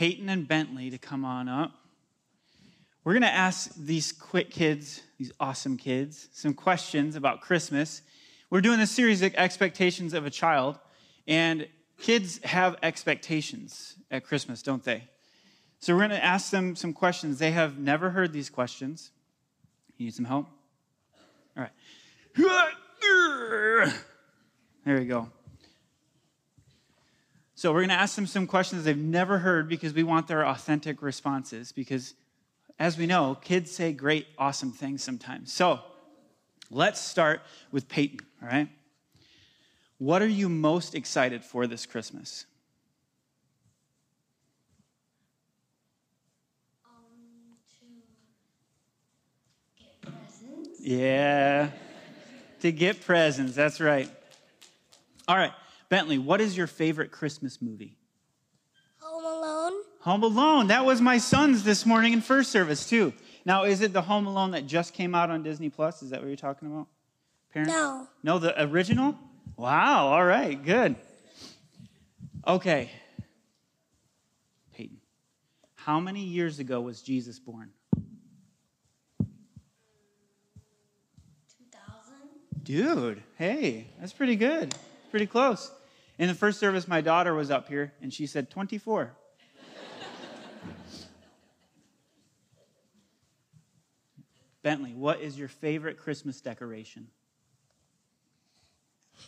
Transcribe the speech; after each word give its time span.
Peyton 0.00 0.30
and 0.30 0.48
Bentley 0.48 0.88
to 0.88 0.96
come 0.96 1.26
on 1.26 1.46
up. 1.46 1.72
We're 3.04 3.12
going 3.12 3.20
to 3.20 3.28
ask 3.28 3.74
these 3.74 4.12
quick 4.12 4.50
kids, 4.50 5.02
these 5.18 5.30
awesome 5.38 5.76
kids, 5.76 6.30
some 6.32 6.54
questions 6.54 7.16
about 7.16 7.42
Christmas. 7.42 8.00
We're 8.48 8.62
doing 8.62 8.78
this 8.78 8.90
series 8.90 9.20
of 9.20 9.34
expectations 9.34 10.14
of 10.14 10.24
a 10.24 10.30
child, 10.30 10.78
and 11.28 11.68
kids 11.98 12.42
have 12.44 12.78
expectations 12.82 13.96
at 14.10 14.24
Christmas, 14.24 14.62
don't 14.62 14.82
they? 14.82 15.06
So 15.80 15.92
we're 15.92 16.08
going 16.08 16.18
to 16.18 16.24
ask 16.24 16.50
them 16.50 16.76
some 16.76 16.94
questions. 16.94 17.38
They 17.38 17.50
have 17.50 17.78
never 17.78 18.08
heard 18.08 18.32
these 18.32 18.48
questions. 18.48 19.10
You 19.98 20.06
need 20.06 20.14
some 20.14 20.24
help? 20.24 20.46
All 21.58 21.64
right. 21.64 21.72
There 24.86 24.98
we 24.98 25.04
go. 25.04 25.28
So 27.60 27.74
we're 27.74 27.80
going 27.80 27.90
to 27.90 27.94
ask 27.94 28.16
them 28.16 28.26
some 28.26 28.46
questions 28.46 28.84
they've 28.84 28.96
never 28.96 29.36
heard 29.36 29.68
because 29.68 29.92
we 29.92 30.02
want 30.02 30.26
their 30.26 30.46
authentic 30.46 31.02
responses. 31.02 31.72
Because 31.72 32.14
as 32.78 32.96
we 32.96 33.04
know, 33.04 33.36
kids 33.38 33.70
say 33.70 33.92
great, 33.92 34.26
awesome 34.38 34.72
things 34.72 35.04
sometimes. 35.04 35.52
So 35.52 35.80
let's 36.70 36.98
start 36.98 37.42
with 37.70 37.86
Peyton, 37.86 38.20
all 38.40 38.48
right? 38.48 38.66
What 39.98 40.22
are 40.22 40.26
you 40.26 40.48
most 40.48 40.94
excited 40.94 41.44
for 41.44 41.66
this 41.66 41.84
Christmas? 41.84 42.46
Um, 46.86 46.92
to. 50.80 50.88
Yeah, 50.88 51.68
to 52.60 52.72
get 52.72 53.02
presents, 53.02 53.54
that's 53.54 53.82
right. 53.82 54.10
All 55.28 55.36
right, 55.36 55.52
Bentley, 55.90 56.16
what 56.18 56.40
is 56.40 56.56
your 56.56 56.68
favorite 56.68 57.10
Christmas 57.10 57.60
movie? 57.60 57.98
Home 59.00 59.24
Alone. 59.24 59.72
Home 60.02 60.22
Alone. 60.22 60.68
That 60.68 60.86
was 60.86 61.00
my 61.00 61.18
son's 61.18 61.64
this 61.64 61.84
morning 61.84 62.12
in 62.12 62.20
first 62.20 62.52
service, 62.52 62.88
too. 62.88 63.12
Now, 63.44 63.64
is 63.64 63.80
it 63.80 63.92
the 63.92 64.02
Home 64.02 64.26
Alone 64.26 64.52
that 64.52 64.66
just 64.66 64.94
came 64.94 65.16
out 65.16 65.30
on 65.30 65.42
Disney 65.42 65.68
Plus? 65.68 66.00
Is 66.02 66.10
that 66.10 66.20
what 66.20 66.28
you're 66.28 66.36
talking 66.36 66.70
about? 66.70 66.86
Parents? 67.52 67.72
No. 67.72 68.06
No, 68.22 68.38
the 68.38 68.62
original? 68.62 69.18
Wow, 69.56 70.06
all 70.06 70.24
right, 70.24 70.64
good. 70.64 70.94
Okay. 72.46 72.88
Peyton, 74.72 75.00
how 75.74 75.98
many 75.98 76.22
years 76.22 76.60
ago 76.60 76.80
was 76.80 77.02
Jesus 77.02 77.40
born? 77.40 77.70
2000. 79.18 79.32
Dude, 82.62 83.24
hey, 83.36 83.88
that's 83.98 84.12
pretty 84.12 84.36
good. 84.36 84.72
Pretty 85.10 85.26
close. 85.26 85.72
In 86.20 86.28
the 86.28 86.34
first 86.34 86.60
service, 86.60 86.86
my 86.86 87.00
daughter 87.00 87.34
was 87.34 87.50
up 87.50 87.66
here 87.66 87.94
and 88.02 88.12
she 88.12 88.26
said 88.26 88.50
24. 88.50 89.16
Bentley, 94.62 94.92
what 94.92 95.22
is 95.22 95.38
your 95.38 95.48
favorite 95.48 95.96
Christmas 95.96 96.42
decoration? 96.42 97.06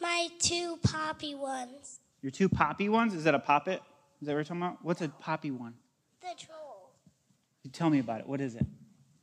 My 0.02 0.28
two 0.38 0.78
poppy 0.82 1.34
ones. 1.34 2.00
Your 2.20 2.30
two 2.30 2.50
poppy 2.50 2.90
ones? 2.90 3.14
Is 3.14 3.24
that 3.24 3.34
a 3.34 3.38
poppet? 3.38 3.80
Is 4.20 4.26
that 4.26 4.32
what 4.32 4.36
you're 4.36 4.44
talking 4.44 4.60
about? 4.60 4.84
What's 4.84 5.00
a 5.00 5.08
poppy 5.08 5.50
one? 5.50 5.72
The 6.20 6.44
troll. 6.44 6.90
You 7.62 7.70
tell 7.70 7.88
me 7.88 8.00
about 8.00 8.20
it. 8.20 8.28
What 8.28 8.42
is 8.42 8.54
it? 8.54 8.66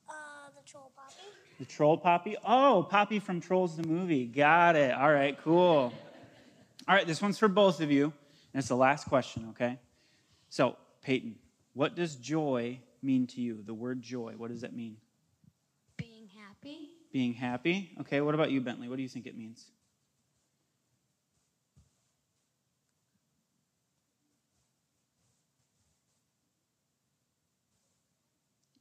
Uh, 0.10 0.14
the 0.56 0.68
troll 0.68 0.92
poppy. 0.96 1.14
The 1.60 1.66
troll 1.66 1.98
poppy? 1.98 2.36
Oh, 2.44 2.88
Poppy 2.90 3.20
from 3.20 3.40
Trolls 3.40 3.78
the 3.78 3.88
movie. 3.88 4.26
Got 4.26 4.76
it. 4.76 4.92
All 4.92 5.14
right, 5.14 5.38
cool. 5.44 5.94
All 6.90 6.96
right, 6.96 7.06
this 7.06 7.22
one's 7.22 7.38
for 7.38 7.48
both 7.48 7.82
of 7.82 7.92
you. 7.92 8.06
And 8.52 8.60
it's 8.60 8.68
the 8.68 8.76
last 8.76 9.06
question, 9.06 9.50
okay? 9.52 9.78
So, 10.50 10.76
Peyton, 11.04 11.36
what 11.74 11.96
does 11.96 12.16
joy 12.16 12.80
mean 13.04 13.28
to 13.28 13.42
you? 13.42 13.62
The 13.64 13.76
word 13.76 14.02
joy, 14.02 14.34
what 14.36 14.50
does 14.50 14.62
that 14.62 14.76
mean? 14.76 14.98
Being 15.98 16.28
happy. 16.36 16.90
Being 17.14 17.34
happy? 17.36 17.92
Okay, 18.02 18.22
what 18.22 18.34
about 18.34 18.50
you, 18.50 18.60
Bentley? 18.60 18.90
What 18.90 18.96
do 18.96 19.04
you 19.04 19.08
think 19.08 19.28
it 19.28 19.38
means? 19.38 19.68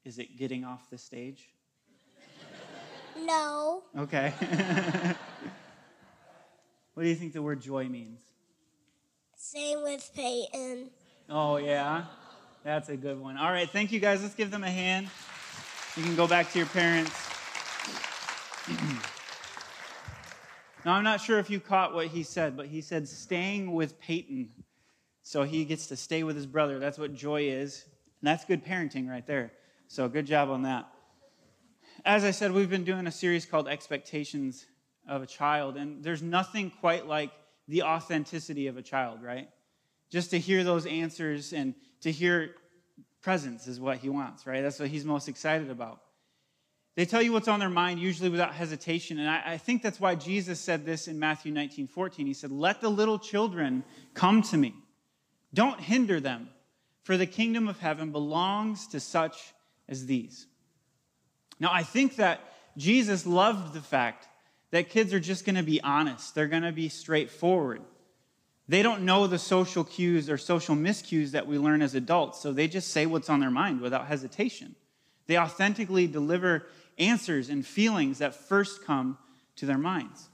Is 0.06 0.18
it 0.18 0.38
getting 0.38 0.64
off 0.64 0.88
the 0.88 0.96
stage? 0.96 1.50
No. 3.26 3.82
Okay. 3.98 4.32
what 6.98 7.04
do 7.04 7.10
you 7.10 7.14
think 7.14 7.32
the 7.32 7.40
word 7.40 7.60
joy 7.60 7.88
means? 7.88 8.18
Same 9.36 9.84
with 9.84 10.10
Peyton. 10.16 10.90
Oh, 11.30 11.56
yeah? 11.56 12.06
That's 12.64 12.88
a 12.88 12.96
good 12.96 13.20
one. 13.20 13.36
All 13.36 13.52
right, 13.52 13.70
thank 13.70 13.92
you 13.92 14.00
guys. 14.00 14.20
Let's 14.20 14.34
give 14.34 14.50
them 14.50 14.64
a 14.64 14.70
hand. 14.70 15.06
You 15.96 16.02
can 16.02 16.16
go 16.16 16.26
back 16.26 16.50
to 16.50 16.58
your 16.58 16.66
parents. 16.66 17.12
now, 20.84 20.94
I'm 20.94 21.04
not 21.04 21.20
sure 21.20 21.38
if 21.38 21.48
you 21.48 21.60
caught 21.60 21.94
what 21.94 22.08
he 22.08 22.24
said, 22.24 22.56
but 22.56 22.66
he 22.66 22.80
said 22.80 23.06
staying 23.06 23.72
with 23.72 24.00
Peyton. 24.00 24.48
So 25.22 25.44
he 25.44 25.64
gets 25.64 25.86
to 25.86 25.96
stay 25.96 26.24
with 26.24 26.34
his 26.34 26.46
brother. 26.46 26.80
That's 26.80 26.98
what 26.98 27.14
joy 27.14 27.42
is. 27.42 27.84
And 28.20 28.26
that's 28.26 28.44
good 28.44 28.64
parenting 28.64 29.08
right 29.08 29.24
there. 29.24 29.52
So 29.86 30.08
good 30.08 30.26
job 30.26 30.50
on 30.50 30.62
that. 30.62 30.88
As 32.04 32.24
I 32.24 32.32
said, 32.32 32.50
we've 32.50 32.68
been 32.68 32.82
doing 32.82 33.06
a 33.06 33.12
series 33.12 33.46
called 33.46 33.68
Expectations 33.68 34.66
of 35.08 35.22
a 35.22 35.26
Child, 35.26 35.76
and 35.76 36.04
there's 36.04 36.22
nothing 36.22 36.70
quite 36.80 37.06
like 37.06 37.30
the 37.66 37.82
authenticity 37.82 38.66
of 38.66 38.76
a 38.76 38.82
child, 38.82 39.22
right? 39.22 39.48
Just 40.10 40.30
to 40.30 40.38
hear 40.38 40.64
those 40.64 40.86
answers 40.86 41.52
and 41.52 41.74
to 42.00 42.10
hear 42.10 42.54
presence 43.20 43.66
is 43.66 43.78
what 43.78 43.98
he 43.98 44.08
wants, 44.08 44.46
right? 44.46 44.62
That's 44.62 44.78
what 44.78 44.88
he's 44.88 45.04
most 45.04 45.28
excited 45.28 45.70
about. 45.70 46.00
They 46.96 47.04
tell 47.04 47.22
you 47.22 47.32
what's 47.32 47.46
on 47.46 47.60
their 47.60 47.68
mind, 47.68 48.00
usually 48.00 48.30
without 48.30 48.54
hesitation. 48.54 49.18
And 49.18 49.28
I, 49.28 49.42
I, 49.52 49.56
think 49.58 49.82
that's 49.82 50.00
why 50.00 50.14
Jesus 50.14 50.58
said 50.58 50.84
this 50.84 51.06
in 51.06 51.18
Matthew 51.18 51.52
19 51.52 51.86
14. 51.86 52.26
He 52.26 52.34
said, 52.34 52.50
Let 52.50 52.80
the 52.80 52.88
little 52.88 53.18
children 53.18 53.84
come 54.14 54.42
to 54.42 54.56
me. 54.56 54.74
Don't 55.54 55.78
hinder 55.78 56.18
them, 56.20 56.48
for 57.04 57.16
the 57.16 57.26
kingdom 57.26 57.68
of 57.68 57.78
heaven 57.78 58.10
belongs 58.10 58.88
to 58.88 59.00
such 59.00 59.54
as 59.88 60.06
these. 60.06 60.46
Now, 61.60 61.70
I 61.72 61.82
think 61.82 62.16
that 62.16 62.40
Jesus 62.76 63.26
loved 63.26 63.74
the 63.74 63.80
fact 63.80 64.26
that 64.70 64.90
kids 64.90 65.14
are 65.14 65.20
just 65.20 65.44
going 65.44 65.56
to 65.56 65.62
be 65.62 65.80
honest, 65.82 66.34
they're 66.34 66.46
going 66.46 66.62
to 66.62 66.72
be 66.72 66.88
straightforward. 66.88 67.82
They 68.68 68.82
don't 68.82 69.02
know 69.02 69.26
the 69.26 69.38
social 69.38 69.82
cues 69.82 70.28
or 70.28 70.36
social 70.36 70.76
miscues 70.76 71.30
that 71.30 71.46
we 71.46 71.58
learn 71.58 71.80
as 71.80 71.94
adults, 71.94 72.40
so 72.40 72.52
they 72.52 72.68
just 72.68 72.90
say 72.90 73.06
what's 73.06 73.30
on 73.30 73.40
their 73.40 73.50
mind 73.50 73.80
without 73.80 74.06
hesitation. 74.08 74.74
They 75.26 75.38
authentically 75.38 76.06
deliver 76.06 76.66
answers 76.98 77.48
and 77.48 77.66
feelings 77.66 78.18
that 78.18 78.34
first 78.34 78.84
come 78.84 79.16
to 79.56 79.66
their 79.66 79.78
minds. 79.78 80.28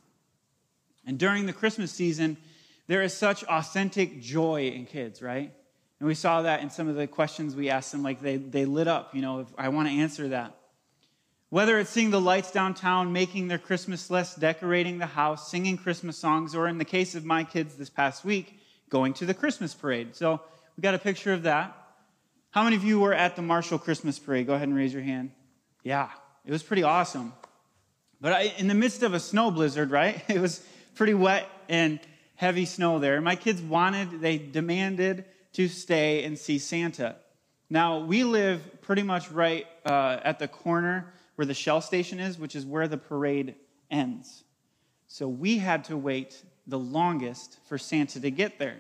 And 1.07 1.19
during 1.19 1.47
the 1.47 1.53
Christmas 1.53 1.93
season, 1.93 2.37
there 2.87 3.03
is 3.03 3.15
such 3.15 3.45
authentic 3.45 4.21
joy 4.21 4.69
in 4.69 4.87
kids, 4.87 5.23
right? 5.23 5.53
And 6.01 6.09
we 6.09 6.15
saw 6.15 6.43
that 6.43 6.61
in 6.61 6.71
some 6.71 6.89
of 6.89 6.97
the 6.97 7.07
questions 7.07 7.55
we 7.55 7.71
asked 7.71 7.93
them, 7.93 8.03
like 8.03 8.21
they, 8.21 8.37
they 8.37 8.65
lit 8.65 8.89
up, 8.89 9.15
you 9.15 9.23
know, 9.23 9.41
if 9.41 9.49
I 9.57 9.69
want 9.69 9.89
to 9.89 9.95
answer 9.95 10.29
that. 10.29 10.57
Whether 11.55 11.79
it's 11.79 11.91
seeing 11.91 12.11
the 12.11 12.21
lights 12.21 12.51
downtown, 12.51 13.13
making 13.13 13.47
their 13.47 13.59
Christmas 13.59 14.11
list, 14.11 14.41
decorating 14.41 14.99
the 14.99 15.07
house, 15.07 15.53
singing 15.53 15.79
Christmas 15.79 16.19
songs, 16.19 16.53
or 16.53 16.67
in 16.67 16.79
the 16.79 16.85
case 16.85 17.15
of 17.15 17.25
my 17.25 17.45
kids 17.45 17.77
this 17.77 17.89
past 17.89 18.25
week, 18.25 18.59
going 18.91 19.15
to 19.15 19.25
the 19.25 19.35
Christmas 19.35 19.73
parade. 19.73 20.17
So 20.17 20.41
we 20.77 20.81
got 20.81 20.95
a 20.95 20.99
picture 20.99 21.33
of 21.33 21.45
that. 21.45 21.73
How 22.51 22.65
many 22.65 22.75
of 22.75 22.83
you 22.83 22.99
were 22.99 23.15
at 23.15 23.37
the 23.37 23.43
Marshall 23.43 23.79
Christmas 23.79 24.19
parade? 24.19 24.49
Go 24.49 24.55
ahead 24.55 24.67
and 24.67 24.77
raise 24.77 24.93
your 24.93 25.05
hand. 25.05 25.31
Yeah, 25.85 26.09
it 26.45 26.51
was 26.51 26.65
pretty 26.65 26.83
awesome. 26.83 27.33
But 28.21 28.33
I, 28.33 28.41
in 28.59 28.67
the 28.67 28.75
midst 28.75 29.05
of 29.05 29.15
a 29.15 29.21
snow 29.21 29.53
blizzard, 29.53 29.93
right? 29.93 30.25
It 30.29 30.41
was 30.41 30.61
pretty 30.97 31.15
wet 31.15 31.49
and 31.69 32.01
heavy 32.35 32.65
snow 32.65 32.99
there. 32.99 33.21
My 33.21 33.37
kids 33.37 33.63
wanted, 33.63 34.21
they 34.21 34.39
demanded 34.39 35.25
to 35.53 35.69
stay 35.69 36.25
and 36.25 36.37
see 36.37 36.59
Santa. 36.59 37.15
Now, 37.71 38.01
we 38.01 38.25
live 38.25 38.83
pretty 38.83 39.05
much 39.05 39.31
right 39.31 39.69
uh, 39.87 40.19
at 40.25 40.41
the 40.41 40.49
corner 40.49 41.14
where 41.37 41.47
the 41.47 41.55
Shell 41.55 41.81
station 41.81 42.21
is, 42.21 42.39
which 42.39 42.55
is 42.55 42.65
where 42.65 42.89
the 42.89 42.97
parade 42.97 43.57
ends. 43.91 44.45
So 45.07 45.29
we 45.29 45.59
had 45.59 45.85
to 45.85 45.97
wait 45.97 46.43
the 46.67 46.79
longest 46.79 47.59
for 47.69 47.79
Santa 47.79 48.21
to 48.21 48.31
get 48.31 48.59
there. 48.59 48.79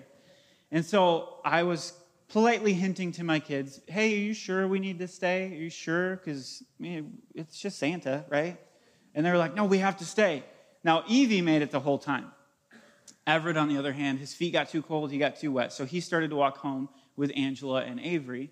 And 0.70 0.84
so 0.84 1.36
I 1.44 1.62
was 1.62 1.92
politely 2.28 2.72
hinting 2.72 3.12
to 3.12 3.24
my 3.24 3.38
kids, 3.38 3.80
hey, 3.86 4.14
are 4.14 4.16
you 4.16 4.34
sure 4.34 4.66
we 4.66 4.80
need 4.80 4.98
to 4.98 5.06
stay? 5.06 5.52
Are 5.52 5.60
you 5.60 5.70
sure? 5.70 6.16
Because 6.16 6.62
it's 6.80 7.60
just 7.60 7.78
Santa, 7.78 8.24
right? 8.28 8.58
And 9.14 9.24
they 9.24 9.30
were 9.30 9.38
like, 9.38 9.54
no, 9.54 9.64
we 9.64 9.78
have 9.78 9.98
to 9.98 10.04
stay. 10.04 10.42
Now, 10.82 11.04
Evie 11.06 11.42
made 11.42 11.62
it 11.62 11.70
the 11.70 11.80
whole 11.80 11.98
time. 11.98 12.32
Everett, 13.26 13.56
on 13.56 13.68
the 13.68 13.78
other 13.78 13.92
hand, 13.92 14.18
his 14.18 14.34
feet 14.34 14.52
got 14.52 14.68
too 14.68 14.82
cold, 14.82 15.10
he 15.10 15.18
got 15.18 15.36
too 15.36 15.52
wet. 15.52 15.72
So 15.72 15.84
he 15.84 16.00
started 16.00 16.30
to 16.30 16.36
walk 16.36 16.58
home 16.58 16.88
with 17.16 17.30
Angela 17.36 17.82
and 17.82 18.00
Avery. 18.00 18.50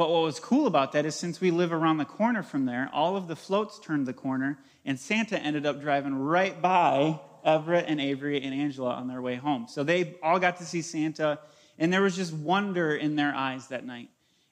But 0.00 0.08
what 0.08 0.22
was 0.22 0.40
cool 0.40 0.66
about 0.66 0.92
that 0.92 1.04
is 1.04 1.14
since 1.14 1.42
we 1.42 1.50
live 1.50 1.74
around 1.74 1.98
the 1.98 2.06
corner 2.06 2.42
from 2.42 2.64
there, 2.64 2.88
all 2.90 3.16
of 3.16 3.28
the 3.28 3.36
floats 3.36 3.78
turned 3.78 4.06
the 4.06 4.14
corner, 4.14 4.58
and 4.82 4.98
Santa 4.98 5.38
ended 5.38 5.66
up 5.66 5.82
driving 5.82 6.14
right 6.14 6.58
by 6.58 7.20
Everett 7.44 7.84
and 7.86 8.00
Avery 8.00 8.42
and 8.42 8.54
Angela 8.54 8.94
on 8.94 9.08
their 9.08 9.20
way 9.20 9.34
home. 9.34 9.66
So 9.68 9.84
they 9.84 10.16
all 10.22 10.38
got 10.38 10.56
to 10.56 10.64
see 10.64 10.80
Santa, 10.80 11.38
And 11.78 11.92
there 11.92 12.00
was 12.00 12.16
just 12.16 12.32
wonder 12.32 12.96
in 12.96 13.14
their 13.14 13.34
eyes 13.34 13.66
that 13.66 13.84
night, 13.84 14.08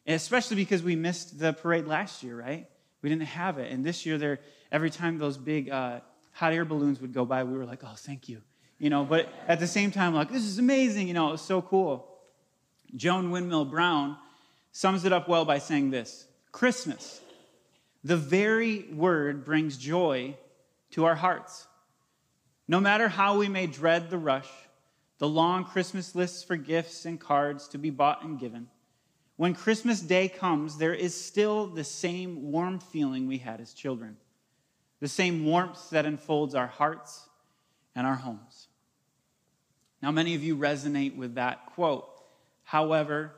especially 0.06 0.56
because 0.56 0.82
we 0.82 0.96
missed 0.96 1.38
the 1.38 1.54
parade 1.54 1.86
last 1.86 2.22
year, 2.22 2.38
right? 2.38 2.68
We 3.00 3.08
didn't 3.08 3.28
have 3.28 3.56
it. 3.56 3.72
And 3.72 3.82
this 3.82 4.04
year, 4.04 4.38
every 4.70 4.90
time 4.90 5.16
those 5.16 5.38
big 5.38 5.70
uh, 5.70 6.00
hot 6.32 6.52
air 6.52 6.66
balloons 6.66 7.00
would 7.00 7.14
go 7.14 7.24
by, 7.24 7.44
we 7.44 7.56
were 7.56 7.64
like, 7.64 7.82
oh, 7.84 7.94
thank 7.96 8.28
you. 8.28 8.42
You 8.78 8.90
know, 8.90 9.02
but 9.02 9.32
at 9.46 9.60
the 9.60 9.66
same 9.66 9.92
time, 9.92 10.12
like, 10.12 10.30
this 10.30 10.44
is 10.44 10.58
amazing. 10.58 11.08
You 11.08 11.14
know, 11.14 11.30
it 11.30 11.32
was 11.32 11.40
so 11.40 11.62
cool. 11.62 12.06
Joan 12.94 13.30
Winmill 13.30 13.70
Brown 13.70 14.18
sums 14.72 15.04
it 15.04 15.12
up 15.12 15.28
well 15.28 15.44
by 15.44 15.58
saying 15.58 15.90
this 15.90 16.26
Christmas, 16.52 17.20
the 18.04 18.16
very 18.16 18.86
word 18.92 19.44
brings 19.44 19.76
joy 19.76 20.36
to 20.90 21.04
our 21.04 21.14
hearts. 21.14 21.66
No 22.66 22.80
matter 22.80 23.08
how 23.08 23.38
we 23.38 23.48
may 23.48 23.66
dread 23.66 24.10
the 24.10 24.18
rush, 24.18 24.48
the 25.18 25.28
long 25.28 25.64
Christmas 25.64 26.14
lists 26.14 26.42
for 26.42 26.56
gifts 26.56 27.04
and 27.04 27.18
cards 27.18 27.68
to 27.68 27.78
be 27.78 27.90
bought 27.90 28.22
and 28.22 28.38
given, 28.38 28.68
when 29.36 29.54
Christmas 29.54 30.00
Day 30.00 30.28
comes, 30.28 30.78
there 30.78 30.94
is 30.94 31.18
still 31.18 31.68
the 31.68 31.84
same 31.84 32.50
warm 32.50 32.80
feeling 32.80 33.26
we 33.26 33.38
had 33.38 33.60
as 33.60 33.72
children, 33.72 34.16
the 35.00 35.08
same 35.08 35.44
warmth 35.44 35.90
that 35.90 36.06
enfolds 36.06 36.54
our 36.54 36.66
hearts 36.66 37.28
and 37.94 38.06
our 38.06 38.16
homes. 38.16 38.68
Now, 40.02 40.10
many 40.10 40.34
of 40.34 40.42
you 40.42 40.56
resonate 40.56 41.16
with 41.16 41.34
that 41.34 41.66
quote. 41.74 42.08
However, 42.64 43.32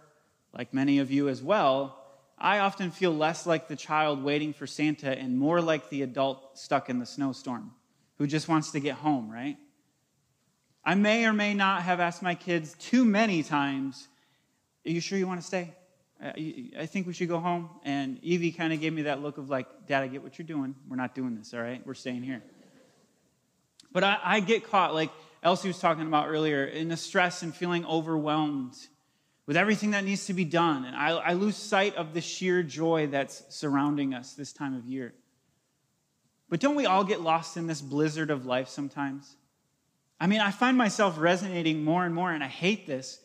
like 0.53 0.75
many 0.75 0.99
of 0.99 1.11
you 1.11 1.29
as 1.29 1.43
well, 1.43 1.97
I 2.39 2.61
often 2.61 2.91
feel 2.91 3.15
less 3.15 3.47
like 3.47 3.69
the 3.69 3.77
child 3.77 4.25
waiting 4.25 4.53
for 4.53 4.67
Santa 4.67 5.17
and 5.17 5.39
more 5.39 5.61
like 5.61 5.91
the 5.91 6.03
adult 6.03 6.59
stuck 6.59 6.89
in 6.89 6.99
the 6.99 7.07
snowstorm 7.07 7.73
who 8.17 8.27
just 8.27 8.49
wants 8.49 8.73
to 8.73 8.81
get 8.81 8.95
home, 8.95 9.31
right? 9.31 9.57
I 10.85 10.95
may 10.95 11.27
or 11.27 11.33
may 11.33 11.53
not 11.53 11.83
have 11.83 12.01
asked 12.01 12.23
my 12.23 12.35
kids 12.35 12.75
too 12.79 13.05
many 13.05 13.43
times, 13.43 14.09
Are 14.87 14.91
you 14.91 15.01
sure 15.01 15.19
you 15.19 15.27
want 15.27 15.41
to 15.41 15.47
stay? 15.47 15.75
Uh, 16.23 16.33
I 16.79 16.87
think 16.87 17.07
we 17.07 17.13
should 17.13 17.29
go 17.29 17.39
home. 17.39 17.69
And 17.85 18.19
Evie 18.23 18.53
kind 18.53 18.73
of 18.73 18.81
gave 18.81 18.93
me 18.93 19.03
that 19.03 19.23
look 19.23 19.39
of 19.39 19.51
like, 19.51 19.67
Dad, 19.87 20.03
I 20.03 20.07
get 20.07 20.23
what 20.23 20.39
you're 20.39 20.47
doing. 20.47 20.75
We're 20.89 20.97
not 20.97 21.15
doing 21.15 21.35
this, 21.35 21.53
all 21.53 21.61
right? 21.61 21.87
We're 21.87 21.95
staying 21.95 22.23
here. 22.23 22.43
But 23.93 24.05
I, 24.05 24.19
I 24.23 24.41
get 24.41 24.71
caught, 24.71 24.95
like 24.95 25.11
Elsie 25.43 25.69
was 25.69 25.79
talking 25.79 26.07
about 26.07 26.29
earlier, 26.29 26.65
in 26.65 26.89
the 26.89 26.97
stress 26.97 27.43
and 27.43 27.55
feeling 27.55 27.85
overwhelmed 27.85 28.75
with 29.51 29.57
everything 29.57 29.91
that 29.91 30.05
needs 30.05 30.27
to 30.27 30.33
be 30.33 30.45
done. 30.45 30.85
And 30.85 30.95
I, 30.95 31.09
I 31.09 31.33
lose 31.33 31.57
sight 31.57 31.97
of 31.97 32.15
the 32.15 32.21
sheer 32.21 32.63
joy 32.63 33.09
that's 33.09 33.43
surrounding 33.49 34.15
us 34.15 34.35
this 34.35 34.53
time 34.53 34.77
of 34.77 34.87
year. 34.87 35.13
But 36.49 36.61
don't 36.61 36.77
we 36.77 36.87
all 36.87 37.03
get 37.03 37.21
lost 37.21 37.57
in 37.57 37.67
this 37.67 37.81
blizzard 37.81 38.31
of 38.31 38.47
life 38.47 38.69
sometimes? 38.69 39.35
I 40.21 40.29
mean, 40.29 40.41
I 40.41 40.53
find 40.53 40.79
myself 40.79 41.17
resonating 41.19 41.83
more 41.83 42.05
and 42.05 42.15
more, 42.15 42.31
and 42.31 42.45
I 42.45 42.47
hate 42.47 42.87
this. 42.87 43.19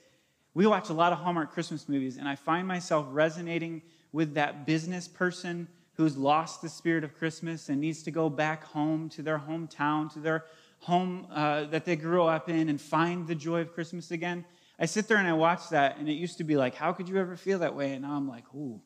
We 0.56 0.66
watch 0.66 0.89
a 0.89 0.94
lot 0.94 1.13
of 1.13 1.19
Hallmark 1.19 1.54
Christmas 1.54 1.88
movies, 1.88 2.18
and 2.18 2.28
I 2.28 2.33
find 2.33 2.68
myself 2.68 3.06
resonating 3.12 3.83
with 4.12 4.33
that 4.33 4.66
business 4.66 5.07
person 5.07 5.68
who's 5.94 6.18
lost 6.18 6.60
the 6.63 6.69
spirit 6.69 7.04
of 7.04 7.16
Christmas 7.16 7.69
and 7.69 7.80
needs 7.80 8.01
to 8.01 8.10
go 8.10 8.31
back 8.31 8.63
home 8.63 9.10
to 9.10 9.21
their 9.21 9.38
hometown, 9.38 10.12
to 10.13 10.19
their 10.19 10.45
home 10.80 11.28
uh, 11.31 11.66
that 11.66 11.86
they 11.86 11.95
grew 11.95 12.24
up 12.24 12.50
in, 12.50 12.68
and 12.68 12.81
find 12.81 13.28
the 13.28 13.36
joy 13.36 13.62
of 13.62 13.75
Christmas 13.75 14.10
again. 14.10 14.44
I 14.77 14.86
sit 14.86 15.07
there 15.07 15.18
and 15.18 15.27
I 15.27 15.33
watch 15.33 15.69
that, 15.69 15.98
and 15.98 16.10
it 16.10 16.13
used 16.13 16.38
to 16.39 16.44
be 16.44 16.57
like, 16.57 16.75
how 16.75 16.92
could 16.92 17.07
you 17.07 17.18
ever 17.18 17.38
feel 17.38 17.60
that 17.60 17.75
way? 17.75 17.94
And 17.94 18.01
now 18.01 18.13
I'm 18.13 18.27
like, 18.27 18.44
ooh, 18.54 18.81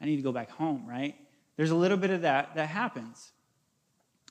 I 0.00 0.04
need 0.04 0.16
to 0.16 0.22
go 0.22 0.32
back 0.32 0.50
home, 0.50 0.84
right? 0.86 1.14
There's 1.56 1.70
a 1.70 1.76
little 1.76 1.96
bit 1.96 2.10
of 2.10 2.22
that 2.22 2.54
that 2.56 2.68
happens. 2.68 3.32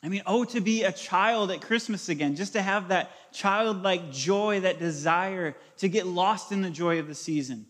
I 0.04 0.10
mean, 0.10 0.22
oh, 0.28 0.44
to 0.46 0.62
be 0.62 0.84
a 0.84 0.92
child 0.92 1.50
at 1.50 1.62
Christmas 1.62 2.10
again, 2.10 2.36
just 2.36 2.54
to 2.54 2.62
have 2.62 2.90
that 2.90 3.10
childlike 3.34 4.12
joy, 4.12 4.60
that 4.60 4.78
desire 4.78 5.56
to 5.78 5.88
get 5.88 6.06
lost 6.06 6.52
in 6.52 6.62
the 6.62 6.70
joy 6.70 7.00
of 7.00 7.08
the 7.08 7.16
season. 7.16 7.66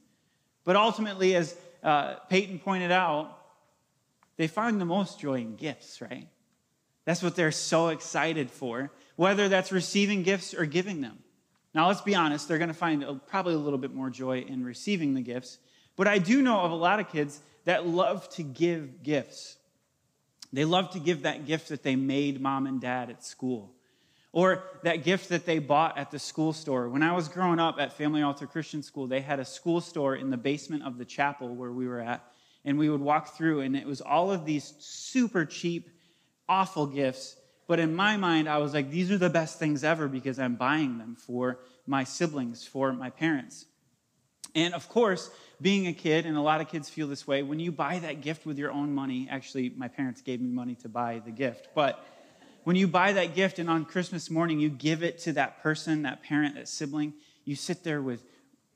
But 0.66 0.76
ultimately, 0.76 1.36
as 1.36 1.56
uh, 1.84 2.16
Peyton 2.30 2.60
pointed 2.60 2.92
out, 2.92 3.38
they 4.38 4.48
find 4.48 4.82
the 4.82 4.86
most 4.86 5.20
joy 5.20 5.36
in 5.36 5.56
gifts, 5.56 6.02
right? 6.02 6.28
That's 7.06 7.24
what 7.24 7.36
they're 7.36 7.52
so 7.52 7.90
excited 7.90 8.50
for, 8.50 8.92
whether 9.16 9.48
that's 9.48 9.72
receiving 9.72 10.24
gifts 10.24 10.54
or 10.54 10.66
giving 10.66 11.02
them. 11.02 11.20
Now, 11.76 11.90
let's 11.90 12.00
be 12.00 12.16
honest, 12.16 12.48
they're 12.48 12.58
going 12.58 12.70
to 12.70 12.74
find 12.74 13.04
a, 13.04 13.16
probably 13.16 13.54
a 13.54 13.58
little 13.58 13.78
bit 13.78 13.94
more 13.94 14.10
joy 14.10 14.40
in 14.40 14.64
receiving 14.64 15.14
the 15.14 15.22
gifts. 15.22 15.58
But 15.98 16.08
I 16.08 16.20
do 16.20 16.42
know 16.42 16.62
of 16.62 16.72
a 16.72 16.76
lot 16.76 17.02
of 17.02 17.12
kids 17.12 17.42
that 17.66 17.86
love 17.86 18.30
to 18.30 18.44
give 18.44 19.04
gifts. 19.04 19.58
They 20.54 20.64
love 20.64 20.92
to 20.92 21.00
give 21.00 21.24
that 21.24 21.46
gift 21.46 21.68
that 21.70 21.84
they 21.84 21.98
made 21.98 22.40
mom 22.40 22.66
and 22.66 22.80
dad 22.80 23.10
at 23.10 23.26
school, 23.26 23.74
or 24.32 24.64
that 24.84 25.04
gift 25.04 25.28
that 25.30 25.46
they 25.46 25.60
bought 25.60 25.98
at 25.98 26.12
the 26.12 26.20
school 26.20 26.54
store. 26.54 26.88
When 26.88 27.04
I 27.04 27.12
was 27.12 27.28
growing 27.28 27.60
up 27.60 27.76
at 27.78 27.92
Family 27.92 28.22
Altar 28.22 28.48
Christian 28.48 28.82
School, 28.82 29.08
they 29.08 29.20
had 29.20 29.42
a 29.42 29.46
school 29.46 29.82
store 29.82 30.16
in 30.16 30.30
the 30.30 30.38
basement 30.38 30.84
of 30.84 30.98
the 30.98 31.06
chapel 31.06 31.54
where 31.54 31.74
we 31.74 31.88
were 31.90 32.00
at. 32.00 32.24
And 32.64 32.80
we 32.80 32.90
would 32.90 33.02
walk 33.02 33.36
through, 33.36 33.62
and 33.62 33.76
it 33.76 33.86
was 33.86 34.00
all 34.00 34.32
of 34.32 34.46
these 34.46 34.74
super 34.80 35.44
cheap, 35.44 35.90
awful 36.48 36.88
gifts 36.88 37.36
but 37.68 37.80
in 37.80 37.96
my 37.96 38.18
mind, 38.18 38.48
I 38.48 38.58
was 38.60 38.74
like, 38.74 38.92
these 38.92 39.12
are 39.12 39.18
the 39.18 39.30
best 39.30 39.60
things 39.60 39.84
ever 39.84 40.08
because 40.08 40.40
I'm 40.40 40.56
buying 40.56 40.98
them 40.98 41.16
for 41.16 41.60
my 41.88 42.04
siblings, 42.04 42.66
for 42.66 42.94
my 42.94 43.10
parents. 43.10 43.66
And 44.54 44.74
of 44.74 44.88
course, 44.90 45.30
being 45.62 45.88
a 45.88 45.94
kid, 45.94 46.26
and 46.26 46.38
a 46.38 46.42
lot 46.42 46.62
of 46.62 46.70
kids 46.70 46.90
feel 46.90 47.08
this 47.08 47.28
way, 47.28 47.44
when 47.44 47.60
you 47.60 47.72
buy 47.72 48.00
that 48.00 48.22
gift 48.22 48.46
with 48.46 48.58
your 48.58 48.72
own 48.72 48.94
money, 48.94 49.28
actually, 49.30 49.74
my 49.76 49.88
parents 49.88 50.22
gave 50.22 50.42
me 50.42 50.50
money 50.50 50.76
to 50.76 50.90
buy 50.90 51.22
the 51.24 51.32
gift, 51.32 51.70
but 51.76 52.06
when 52.66 52.76
you 52.76 52.88
buy 52.88 53.14
that 53.14 53.36
gift 53.36 53.60
and 53.60 53.70
on 53.70 53.86
Christmas 53.86 54.32
morning 54.32 54.60
you 54.60 54.70
give 54.70 55.04
it 55.04 55.20
to 55.20 55.34
that 55.34 55.62
person, 55.62 56.02
that 56.02 56.24
parent, 56.24 56.56
that 56.56 56.68
sibling, 56.68 57.14
you 57.44 57.56
sit 57.56 57.84
there 57.84 58.02
with 58.02 58.24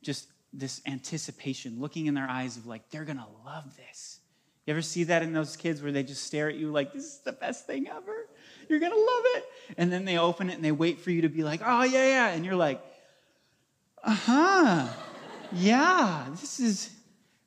just 0.03 0.27
this 0.53 0.81
anticipation, 0.85 1.79
looking 1.79 2.05
in 2.05 2.13
their 2.13 2.29
eyes 2.29 2.55
of 2.55 2.67
like, 2.67 2.89
they're 2.91 3.03
gonna 3.03 3.27
love 3.43 3.75
this. 3.75 4.19
You 4.65 4.71
ever 4.71 4.83
see 4.83 5.05
that 5.05 5.23
in 5.23 5.33
those 5.33 5.57
kids 5.57 5.81
where 5.81 5.91
they 5.91 6.03
just 6.03 6.23
stare 6.23 6.49
at 6.49 6.55
you 6.55 6.71
like, 6.71 6.93
this 6.93 7.03
is 7.03 7.19
the 7.21 7.31
best 7.31 7.65
thing 7.65 7.87
ever? 7.87 8.27
You're 8.69 8.79
going 8.79 8.91
to 8.91 8.97
love 8.97 9.23
it. 9.35 9.45
And 9.77 9.91
then 9.91 10.05
they 10.05 10.17
open 10.17 10.49
it 10.49 10.55
and 10.55 10.63
they 10.63 10.71
wait 10.71 10.99
for 10.99 11.11
you 11.11 11.23
to 11.23 11.29
be 11.29 11.43
like, 11.43 11.61
oh, 11.65 11.83
yeah, 11.83 12.07
yeah. 12.07 12.27
And 12.29 12.45
you're 12.45 12.55
like, 12.55 12.81
uh 14.03 14.13
huh. 14.13 14.87
Yeah, 15.51 16.27
this 16.29 16.59
is 16.59 16.91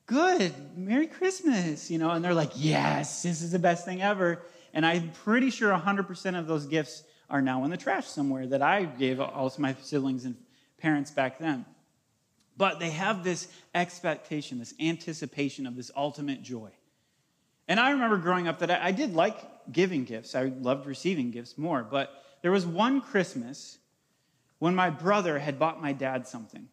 good. 0.07 0.53
Merry 0.77 1.07
Christmas. 1.07 1.91
You 1.91 1.99
know, 1.99 2.11
and 2.11 2.25
they're 2.25 2.35
like, 2.35 2.53
yes, 2.57 3.23
this 3.23 3.41
is 3.41 3.53
the 3.53 3.59
best 3.59 3.85
thing 3.85 4.03
ever. 4.03 4.43
And 4.75 4.85
I'm 4.85 5.11
pretty 5.25 5.51
sure 5.51 5.73
100% 5.73 6.39
of 6.39 6.47
those 6.47 6.67
gifts 6.67 7.05
are 7.31 7.41
now 7.41 7.65
in 7.65 7.71
the 7.71 7.77
trash 7.77 8.07
somewhere 8.07 8.47
that 8.49 8.63
I 8.63 8.85
gave 8.85 9.21
all 9.21 9.47
of 9.47 9.59
my 9.59 9.75
siblings 9.83 10.25
and 10.25 10.37
parents 10.79 11.11
back 11.11 11.39
then. 11.39 11.65
But 12.57 12.81
they 12.81 12.91
have 12.91 13.25
this 13.25 13.49
expectation, 13.75 14.59
this 14.59 14.75
anticipation 14.81 15.67
of 15.67 15.77
this 15.77 15.91
ultimate 15.97 16.43
joy. 16.43 16.71
And 17.69 17.81
I 17.81 17.93
remember 17.93 18.19
growing 18.19 18.49
up 18.49 18.59
that 18.59 18.71
I 18.71 18.93
did 18.93 19.15
like 19.15 19.37
giving 19.71 20.05
gifts. 20.05 20.35
I 20.35 20.45
loved 20.45 20.87
receiving 20.87 21.31
gifts 21.31 21.57
more. 21.57 21.83
But 21.83 22.11
there 22.43 22.51
was 22.51 22.67
one 22.67 23.01
Christmas 23.01 23.79
when 24.59 24.75
my 24.75 24.91
brother 24.91 25.39
had 25.39 25.59
bought 25.59 25.81
my 25.81 25.93
dad 25.93 26.27
something. 26.27 26.69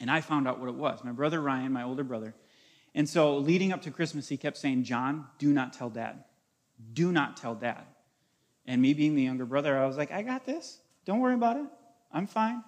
And 0.00 0.10
I 0.10 0.20
found 0.20 0.46
out 0.46 0.58
what 0.58 0.68
it 0.68 0.74
was. 0.74 1.02
My 1.04 1.12
brother 1.12 1.40
Ryan, 1.40 1.72
my 1.72 1.84
older 1.84 2.04
brother. 2.04 2.34
And 2.94 3.08
so 3.08 3.36
leading 3.36 3.72
up 3.72 3.82
to 3.82 3.90
Christmas, 3.90 4.28
he 4.28 4.36
kept 4.36 4.56
saying, 4.56 4.84
John, 4.84 5.26
do 5.38 5.52
not 5.52 5.72
tell 5.72 5.90
dad. 5.90 6.24
Do 6.92 7.12
not 7.12 7.36
tell 7.36 7.54
dad. 7.54 7.84
And 8.66 8.82
me 8.82 8.94
being 8.94 9.14
the 9.14 9.22
younger 9.22 9.46
brother, 9.46 9.78
I 9.78 9.86
was 9.86 9.96
like, 9.96 10.10
I 10.10 10.22
got 10.22 10.44
this. 10.44 10.80
Don't 11.04 11.20
worry 11.20 11.34
about 11.34 11.56
it. 11.56 11.66
I'm 12.12 12.26
fine. 12.26 12.62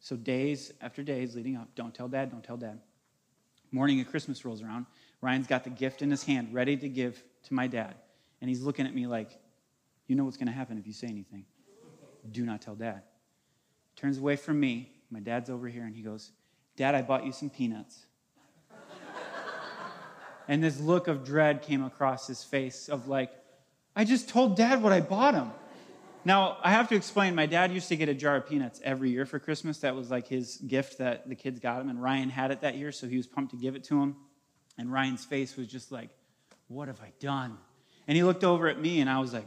So 0.00 0.16
days 0.16 0.72
after 0.80 1.02
days 1.02 1.34
leading 1.34 1.56
up, 1.56 1.68
don't 1.74 1.94
tell 1.94 2.08
dad, 2.08 2.30
don't 2.30 2.44
tell 2.44 2.58
dad. 2.58 2.80
Morning 3.72 4.00
of 4.00 4.08
Christmas 4.08 4.44
rolls 4.44 4.62
around. 4.62 4.86
Ryan's 5.20 5.46
got 5.46 5.64
the 5.64 5.70
gift 5.70 6.02
in 6.02 6.10
his 6.10 6.22
hand, 6.22 6.52
ready 6.52 6.76
to 6.76 6.88
give 6.88 7.24
to 7.44 7.54
my 7.54 7.66
dad. 7.66 7.94
And 8.44 8.50
he's 8.50 8.60
looking 8.60 8.86
at 8.86 8.94
me 8.94 9.06
like, 9.06 9.30
You 10.06 10.16
know 10.16 10.24
what's 10.24 10.36
going 10.36 10.48
to 10.48 10.52
happen 10.52 10.76
if 10.76 10.86
you 10.86 10.92
say 10.92 11.06
anything. 11.06 11.46
Do 12.30 12.44
not 12.44 12.60
tell 12.60 12.74
dad. 12.74 13.00
Turns 13.96 14.18
away 14.18 14.36
from 14.36 14.60
me. 14.60 14.92
My 15.10 15.20
dad's 15.20 15.48
over 15.48 15.66
here, 15.66 15.84
and 15.84 15.96
he 15.96 16.02
goes, 16.02 16.30
Dad, 16.76 16.94
I 16.94 17.00
bought 17.00 17.24
you 17.24 17.32
some 17.32 17.48
peanuts. 17.48 18.04
and 20.48 20.62
this 20.62 20.78
look 20.78 21.08
of 21.08 21.24
dread 21.24 21.62
came 21.62 21.82
across 21.82 22.26
his 22.26 22.44
face 22.44 22.90
of 22.90 23.08
like, 23.08 23.30
I 23.96 24.04
just 24.04 24.28
told 24.28 24.58
dad 24.58 24.82
what 24.82 24.92
I 24.92 25.00
bought 25.00 25.32
him. 25.32 25.50
Now, 26.26 26.58
I 26.62 26.70
have 26.70 26.90
to 26.90 26.96
explain, 26.96 27.34
my 27.34 27.46
dad 27.46 27.72
used 27.72 27.88
to 27.88 27.96
get 27.96 28.10
a 28.10 28.14
jar 28.14 28.36
of 28.36 28.46
peanuts 28.46 28.78
every 28.84 29.08
year 29.08 29.24
for 29.24 29.38
Christmas. 29.38 29.78
That 29.78 29.96
was 29.96 30.10
like 30.10 30.28
his 30.28 30.58
gift 30.58 30.98
that 30.98 31.30
the 31.30 31.34
kids 31.34 31.60
got 31.60 31.80
him, 31.80 31.88
and 31.88 32.02
Ryan 32.02 32.28
had 32.28 32.50
it 32.50 32.60
that 32.60 32.76
year, 32.76 32.92
so 32.92 33.08
he 33.08 33.16
was 33.16 33.26
pumped 33.26 33.52
to 33.52 33.56
give 33.56 33.74
it 33.74 33.84
to 33.84 34.02
him. 34.02 34.16
And 34.76 34.92
Ryan's 34.92 35.24
face 35.24 35.56
was 35.56 35.66
just 35.66 35.90
like, 35.90 36.10
What 36.68 36.88
have 36.88 37.00
I 37.00 37.10
done? 37.20 37.56
And 38.06 38.16
he 38.16 38.22
looked 38.22 38.44
over 38.44 38.68
at 38.68 38.80
me, 38.80 39.00
and 39.00 39.08
I 39.08 39.18
was 39.18 39.32
like, 39.32 39.46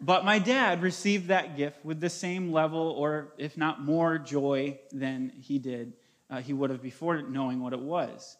But 0.00 0.24
my 0.24 0.38
dad 0.38 0.82
received 0.82 1.28
that 1.28 1.56
gift 1.56 1.84
with 1.84 2.00
the 2.00 2.10
same 2.10 2.52
level, 2.52 2.78
or 2.78 3.32
if 3.36 3.56
not 3.56 3.82
more, 3.82 4.16
joy 4.16 4.78
than 4.92 5.32
he 5.40 5.58
did, 5.58 5.94
uh, 6.30 6.40
he 6.40 6.52
would 6.52 6.70
have 6.70 6.82
before 6.82 7.20
knowing 7.22 7.60
what 7.60 7.72
it 7.72 7.80
was. 7.80 8.36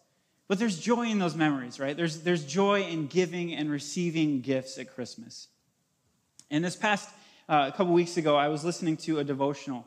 But 0.47 0.59
there's 0.59 0.79
joy 0.79 1.09
in 1.09 1.19
those 1.19 1.35
memories, 1.35 1.81
right? 1.81 1.97
There's, 1.97 2.21
there's 2.21 2.45
joy 2.45 2.83
in 2.83 3.07
giving 3.09 3.55
and 3.55 3.71
receiving 3.71 4.41
gifts 4.41 4.79
at 4.79 4.95
Christmas. 4.95 5.49
And 6.51 6.65
this 6.65 6.77
past 6.77 7.11
uh, 7.49 7.71
a 7.73 7.77
couple 7.77 7.93
weeks 7.93 8.17
ago, 8.17 8.37
I 8.37 8.49
was 8.49 8.65
listening 8.65 8.97
to 8.99 9.19
a 9.19 9.25
devotional 9.25 9.85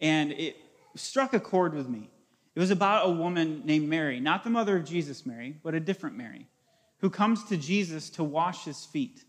And 0.00 0.32
it 0.32 0.56
struck 0.94 1.32
a 1.32 1.40
chord 1.40 1.74
with 1.74 1.88
me. 1.88 2.10
It 2.54 2.60
was 2.60 2.70
about 2.70 3.06
a 3.06 3.10
woman 3.10 3.62
named 3.64 3.88
Mary, 3.88 4.20
not 4.20 4.44
the 4.44 4.50
mother 4.50 4.76
of 4.76 4.84
Jesus, 4.84 5.26
Mary, 5.26 5.56
but 5.62 5.74
a 5.74 5.80
different 5.80 6.16
Mary, 6.16 6.46
who 6.98 7.10
comes 7.10 7.44
to 7.44 7.56
Jesus 7.56 8.10
to 8.10 8.24
wash 8.24 8.64
his 8.64 8.84
feet. 8.84 9.24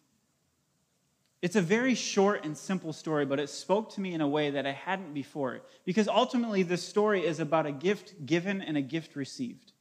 It's 1.41 1.55
a 1.55 1.61
very 1.61 1.95
short 1.95 2.45
and 2.45 2.57
simple 2.57 2.93
story, 2.93 3.25
but 3.25 3.39
it 3.39 3.49
spoke 3.49 3.93
to 3.93 4.01
me 4.01 4.13
in 4.13 4.21
a 4.21 4.27
way 4.27 4.51
that 4.51 4.65
I 4.65 4.71
hadn't 4.71 5.13
before. 5.13 5.61
Because 5.85 6.07
ultimately, 6.07 6.63
this 6.63 6.81
story 6.81 7.25
is 7.25 7.39
about 7.39 7.65
a 7.65 7.71
gift 7.71 8.25
given 8.25 8.61
and 8.61 8.77
a 8.77 8.81
gift 8.81 9.15
received. 9.15 9.71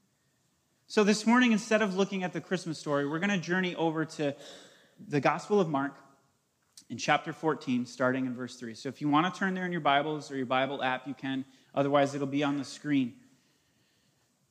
So 0.87 1.05
this 1.05 1.27
morning, 1.27 1.53
instead 1.53 1.81
of 1.81 1.97
looking 1.97 2.23
at 2.23 2.33
the 2.33 2.41
Christmas 2.41 2.79
story, 2.79 3.09
we're 3.09 3.19
going 3.19 3.31
to 3.31 3.39
journey 3.39 3.75
over 3.75 4.05
to 4.05 4.35
the 5.09 5.21
Gospel 5.21 5.61
of 5.61 5.69
Mark 5.69 5.95
in 6.91 6.99
chapter 6.99 7.33
14, 7.33 7.87
starting 7.87 8.27
in 8.27 8.35
verse 8.35 8.57
3. 8.57 8.75
So 8.75 8.91
if 8.91 9.01
you 9.01 9.09
want 9.09 9.33
to 9.33 9.39
turn 9.39 9.55
there 9.55 9.65
in 9.65 9.73
your 9.73 9.81
Bibles 9.81 10.31
or 10.31 10.37
your 10.37 10.47
Bible 10.47 10.83
app, 10.83 11.09
you 11.09 11.15
can. 11.15 11.47
Otherwise, 11.75 12.15
it'll 12.15 12.27
be 12.27 12.45
on 12.45 12.59
the 12.59 12.65
screen. 12.65 13.15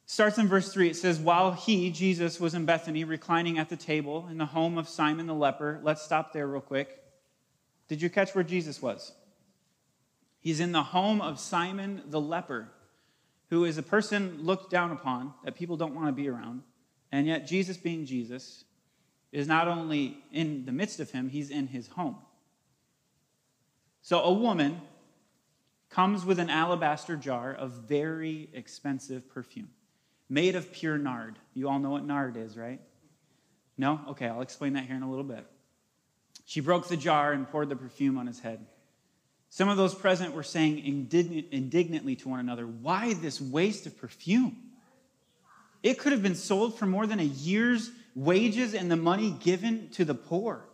Starts 0.06 0.38
in 0.38 0.48
verse 0.48 0.72
3. 0.72 0.90
It 0.90 0.96
says, 0.96 1.20
While 1.20 1.54
he, 1.54 1.90
Jesus, 1.90 2.40
was 2.40 2.54
in 2.54 2.66
Bethany, 2.66 3.04
reclining 3.04 3.58
at 3.58 3.70
the 3.70 3.78
table 3.78 4.28
in 4.30 4.38
the 4.38 4.46
home 4.46 4.78
of 4.78 4.90
Simon 4.90 5.28
the 5.28 5.34
leper. 5.34 5.80
Let's 5.84 6.02
stop 6.02 6.34
there 6.34 6.48
real 6.48 6.62
quick. 6.62 7.02
Did 7.88 8.02
you 8.02 8.10
catch 8.10 8.36
where 8.36 8.44
Jesus 8.44 8.82
was? 8.82 9.14
He's 10.40 10.60
in 10.60 10.74
the 10.74 10.84
home 10.84 11.22
of 11.22 11.40
Simon 11.40 12.04
the 12.08 12.20
leper, 12.20 12.70
who 13.50 13.64
is 13.64 13.78
a 13.78 13.84
person 13.84 14.40
looked 14.42 14.70
down 14.70 14.92
upon 14.92 15.34
that 15.46 15.56
people 15.56 15.78
don't 15.78 15.96
want 15.96 16.08
to 16.08 16.14
be 16.14 16.28
around. 16.28 16.64
And 17.12 17.28
yet, 17.28 17.48
Jesus, 17.48 17.78
being 17.78 18.06
Jesus, 18.06 18.66
is 19.32 19.48
not 19.48 19.68
only 19.68 20.18
in 20.32 20.66
the 20.66 20.72
midst 20.72 21.00
of 21.00 21.12
him, 21.12 21.30
he's 21.30 21.50
in 21.50 21.68
his 21.68 21.88
home. 21.88 22.18
So, 24.02 24.22
a 24.22 24.34
woman 24.34 24.82
comes 25.90 26.26
with 26.26 26.40
an 26.40 26.50
alabaster 26.50 27.16
jar 27.16 27.54
of 27.54 27.72
very 27.72 28.50
expensive 28.54 29.30
perfume 29.30 29.70
made 30.34 30.56
of 30.56 30.74
pure 30.74 30.98
nard. 30.98 31.38
You 31.54 31.70
all 31.70 31.78
know 31.78 31.92
what 31.92 32.06
nard 32.06 32.36
is, 32.38 32.58
right? 32.58 32.82
No? 33.78 34.02
Okay, 34.10 34.28
I'll 34.28 34.42
explain 34.42 34.74
that 34.74 34.86
here 34.86 34.96
in 34.96 35.04
a 35.04 35.10
little 35.10 35.24
bit. 35.24 35.46
She 36.46 36.60
broke 36.60 36.88
the 36.88 36.98
jar 36.98 37.32
and 37.32 37.48
poured 37.48 37.70
the 37.70 37.75
perfume 37.75 38.18
on 38.18 38.25
his 38.25 38.40
head. 38.40 38.66
Some 39.50 39.70
of 39.70 39.78
those 39.78 39.94
present 39.94 40.34
were 40.34 40.44
saying 40.44 40.80
indignantly 41.52 42.16
to 42.18 42.30
one 42.30 42.40
another, 42.40 42.66
Why 42.66 43.13
this 43.13 43.40
waste 43.40 43.86
of 43.86 43.96
perfume? 43.98 44.58
It 45.84 46.00
could 46.00 46.12
have 46.12 46.24
been 46.24 46.36
sold 46.36 46.80
for 46.80 46.88
more 46.88 47.06
than 47.06 47.20
a 47.20 47.24
year's 47.24 47.92
wages 48.16 48.74
and 48.74 48.90
the 48.90 48.96
money 48.96 49.36
given 49.44 49.90
to 49.92 50.06
the 50.06 50.16
poor. 50.16 50.66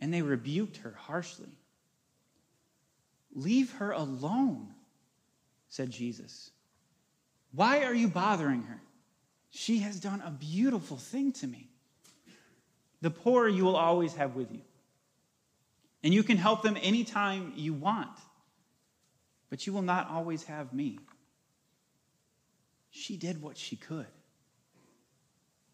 And 0.00 0.12
they 0.12 0.22
rebuked 0.22 0.78
her 0.78 0.94
harshly. 0.98 1.50
Leave 3.34 3.72
her 3.74 3.92
alone, 3.92 4.68
said 5.68 5.90
Jesus. 5.90 6.50
Why 7.54 7.84
are 7.84 7.94
you 7.94 8.08
bothering 8.08 8.62
her? 8.62 8.80
She 9.50 9.80
has 9.80 10.00
done 10.00 10.22
a 10.22 10.30
beautiful 10.30 10.96
thing 10.96 11.32
to 11.32 11.46
me. 11.46 11.68
The 13.02 13.10
poor 13.10 13.48
you 13.48 13.64
will 13.64 13.76
always 13.76 14.14
have 14.14 14.34
with 14.34 14.50
you. 14.50 14.62
And 16.02 16.14
you 16.14 16.22
can 16.22 16.36
help 16.36 16.62
them 16.62 16.78
anytime 16.80 17.52
you 17.54 17.74
want, 17.74 18.16
but 19.50 19.66
you 19.66 19.72
will 19.72 19.82
not 19.82 20.08
always 20.08 20.44
have 20.44 20.72
me. 20.72 20.98
She 22.90 23.16
did 23.16 23.40
what 23.40 23.56
she 23.56 23.76
could. 23.76 24.06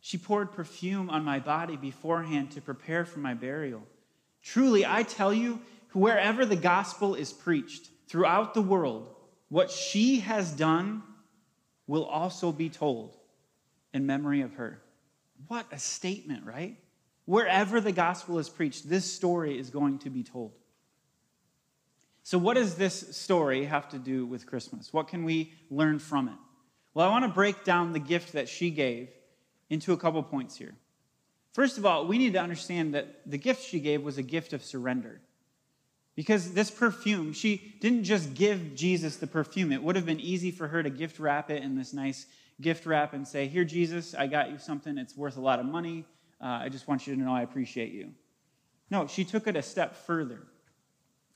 She 0.00 0.18
poured 0.18 0.52
perfume 0.52 1.10
on 1.10 1.24
my 1.24 1.38
body 1.38 1.76
beforehand 1.76 2.52
to 2.52 2.60
prepare 2.60 3.04
for 3.04 3.20
my 3.20 3.34
burial. 3.34 3.82
Truly, 4.42 4.86
I 4.86 5.02
tell 5.02 5.32
you, 5.32 5.60
wherever 5.92 6.44
the 6.44 6.56
gospel 6.56 7.14
is 7.14 7.32
preached 7.32 7.88
throughout 8.06 8.54
the 8.54 8.62
world, 8.62 9.14
what 9.48 9.70
she 9.70 10.20
has 10.20 10.52
done 10.52 11.02
will 11.88 12.04
also 12.04 12.52
be 12.52 12.68
told 12.68 13.16
in 13.92 14.06
memory 14.06 14.42
of 14.42 14.54
her. 14.54 14.80
What 15.48 15.66
a 15.72 15.78
statement, 15.78 16.44
right? 16.44 16.76
Wherever 17.24 17.80
the 17.80 17.92
gospel 17.92 18.38
is 18.38 18.48
preached, 18.48 18.88
this 18.88 19.12
story 19.12 19.58
is 19.58 19.70
going 19.70 19.98
to 20.00 20.10
be 20.10 20.22
told. 20.22 20.52
So, 22.22 22.38
what 22.38 22.54
does 22.54 22.74
this 22.74 23.16
story 23.16 23.64
have 23.64 23.88
to 23.88 23.98
do 23.98 24.26
with 24.26 24.46
Christmas? 24.46 24.92
What 24.92 25.08
can 25.08 25.24
we 25.24 25.54
learn 25.70 25.98
from 25.98 26.28
it? 26.28 26.34
Well, 26.92 27.08
I 27.08 27.10
want 27.10 27.24
to 27.24 27.30
break 27.30 27.64
down 27.64 27.92
the 27.92 27.98
gift 27.98 28.34
that 28.34 28.48
she 28.48 28.70
gave 28.70 29.08
into 29.70 29.92
a 29.92 29.96
couple 29.96 30.22
points 30.22 30.56
here. 30.56 30.74
First 31.54 31.78
of 31.78 31.86
all, 31.86 32.06
we 32.06 32.18
need 32.18 32.34
to 32.34 32.40
understand 32.40 32.94
that 32.94 33.20
the 33.26 33.38
gift 33.38 33.64
she 33.64 33.80
gave 33.80 34.02
was 34.02 34.18
a 34.18 34.22
gift 34.22 34.52
of 34.52 34.62
surrender. 34.62 35.20
Because 36.18 36.50
this 36.52 36.68
perfume, 36.68 37.32
she 37.32 37.76
didn't 37.78 38.02
just 38.02 38.34
give 38.34 38.74
Jesus 38.74 39.18
the 39.18 39.28
perfume. 39.28 39.70
It 39.70 39.80
would 39.80 39.94
have 39.94 40.04
been 40.04 40.18
easy 40.18 40.50
for 40.50 40.66
her 40.66 40.82
to 40.82 40.90
gift 40.90 41.20
wrap 41.20 41.48
it 41.48 41.62
in 41.62 41.76
this 41.76 41.92
nice 41.92 42.26
gift 42.60 42.86
wrap 42.86 43.12
and 43.14 43.26
say, 43.26 43.46
Here, 43.46 43.62
Jesus, 43.62 44.16
I 44.16 44.26
got 44.26 44.50
you 44.50 44.58
something. 44.58 44.98
It's 44.98 45.16
worth 45.16 45.36
a 45.36 45.40
lot 45.40 45.60
of 45.60 45.66
money. 45.66 46.04
Uh, 46.40 46.46
I 46.46 46.70
just 46.70 46.88
want 46.88 47.06
you 47.06 47.14
to 47.14 47.20
know 47.22 47.32
I 47.32 47.42
appreciate 47.42 47.92
you. 47.92 48.10
No, 48.90 49.06
she 49.06 49.22
took 49.24 49.46
it 49.46 49.54
a 49.54 49.62
step 49.62 49.94
further. 49.94 50.40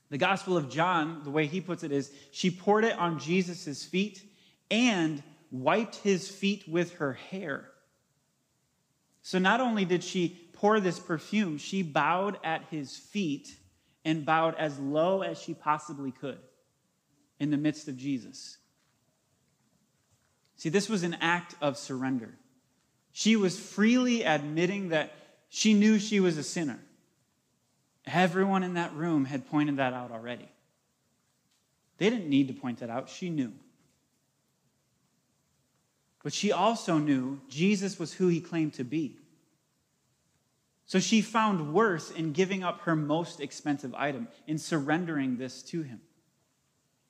The 0.09 0.17
Gospel 0.17 0.57
of 0.57 0.69
John, 0.69 1.21
the 1.23 1.31
way 1.31 1.45
he 1.45 1.61
puts 1.61 1.85
it 1.85 1.93
is, 1.93 2.11
she 2.33 2.51
poured 2.51 2.83
it 2.83 2.99
on 2.99 3.19
Jesus' 3.19 3.85
feet 3.85 4.21
and 4.69 5.23
wiped 5.49 5.95
his 5.95 6.27
feet 6.27 6.65
with 6.67 6.95
her 6.95 7.13
hair. 7.13 7.69
So 9.21 9.39
not 9.39 9.61
only 9.61 9.85
did 9.85 10.03
she 10.03 10.49
pour 10.51 10.81
this 10.81 10.99
perfume, 10.99 11.57
she 11.57 11.83
bowed 11.83 12.37
at 12.43 12.65
his 12.69 12.97
feet 12.97 13.55
and 14.05 14.25
bowed 14.25 14.55
as 14.55 14.79
low 14.79 15.21
as 15.21 15.39
she 15.41 15.53
possibly 15.53 16.11
could 16.11 16.39
in 17.39 17.51
the 17.51 17.57
midst 17.57 17.87
of 17.87 17.97
Jesus. 17.97 18.57
See, 20.57 20.69
this 20.69 20.89
was 20.89 21.03
an 21.03 21.17
act 21.19 21.55
of 21.61 21.77
surrender. 21.77 22.35
She 23.11 23.35
was 23.35 23.59
freely 23.59 24.23
admitting 24.23 24.89
that 24.89 25.13
she 25.49 25.73
knew 25.73 25.99
she 25.99 26.19
was 26.19 26.37
a 26.37 26.43
sinner. 26.43 26.79
Everyone 28.05 28.63
in 28.63 28.73
that 28.73 28.93
room 28.93 29.25
had 29.25 29.49
pointed 29.49 29.77
that 29.77 29.93
out 29.93 30.11
already. 30.11 30.49
They 31.97 32.09
didn't 32.09 32.29
need 32.29 32.47
to 32.47 32.53
point 32.53 32.79
that 32.79 32.89
out, 32.89 33.09
she 33.09 33.29
knew. 33.29 33.53
But 36.23 36.33
she 36.33 36.51
also 36.51 36.97
knew 36.97 37.41
Jesus 37.49 37.99
was 37.99 38.13
who 38.13 38.29
he 38.29 38.41
claimed 38.41 38.73
to 38.75 38.83
be. 38.83 39.17
So 40.85 40.99
she 40.99 41.21
found 41.21 41.73
worth 41.73 42.17
in 42.17 42.33
giving 42.33 42.63
up 42.63 42.81
her 42.81 42.95
most 42.95 43.39
expensive 43.39 43.95
item, 43.95 44.27
in 44.47 44.57
surrendering 44.57 45.37
this 45.37 45.63
to 45.63 45.81
him. 45.81 46.01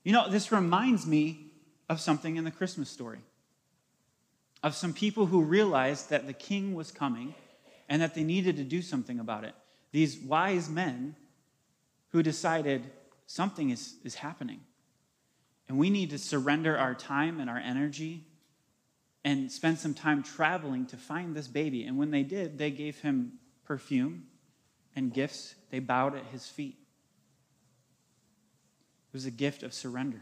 You 0.04 0.14
know, 0.14 0.30
this 0.30 0.52
reminds 0.52 1.08
me 1.08 1.52
of 1.90 2.00
something 2.00 2.36
in 2.36 2.44
the 2.44 2.52
Christmas 2.52 2.90
story 2.90 3.20
of 4.64 4.74
some 4.74 4.94
people 4.94 5.26
who 5.26 5.42
realized 5.44 6.10
that 6.10 6.26
the 6.26 6.34
king 6.34 6.74
was 6.74 6.92
coming 6.92 7.36
and 7.90 8.02
that 8.02 8.16
they 8.16 8.24
needed 8.24 8.56
to 8.56 8.64
do 8.64 8.82
something 8.82 9.20
about 9.20 9.44
it. 9.44 9.54
These 9.92 10.18
wise 10.18 10.70
men 10.70 11.16
who 12.10 12.24
decided 12.24 12.90
something 13.28 13.70
is, 13.70 13.96
is 14.04 14.16
happening. 14.16 14.62
And 15.68 15.78
we 15.78 15.90
need 15.90 16.10
to 16.12 16.18
surrender 16.18 16.78
our 16.78 16.96
time 16.96 17.40
and 17.40 17.50
our 17.50 17.58
energy 17.58 18.26
and 19.26 19.52
spend 19.52 19.80
some 19.80 19.94
time 19.94 20.24
traveling 20.24 20.86
to 20.88 20.98
find 20.98 21.36
this 21.36 21.48
baby. 21.48 21.84
And 21.84 21.98
when 21.98 22.12
they 22.12 22.24
did, 22.24 22.58
they 22.58 22.72
gave 22.72 23.00
him 23.00 23.34
perfume 23.66 24.26
and 24.96 25.14
gifts, 25.14 25.56
they 25.72 25.80
bowed 25.80 26.16
at 26.16 26.26
his 26.26 26.48
feet. 26.48 26.78
It 29.10 29.14
was 29.14 29.26
a 29.26 29.32
gift 29.32 29.64
of 29.64 29.74
surrender. 29.74 30.22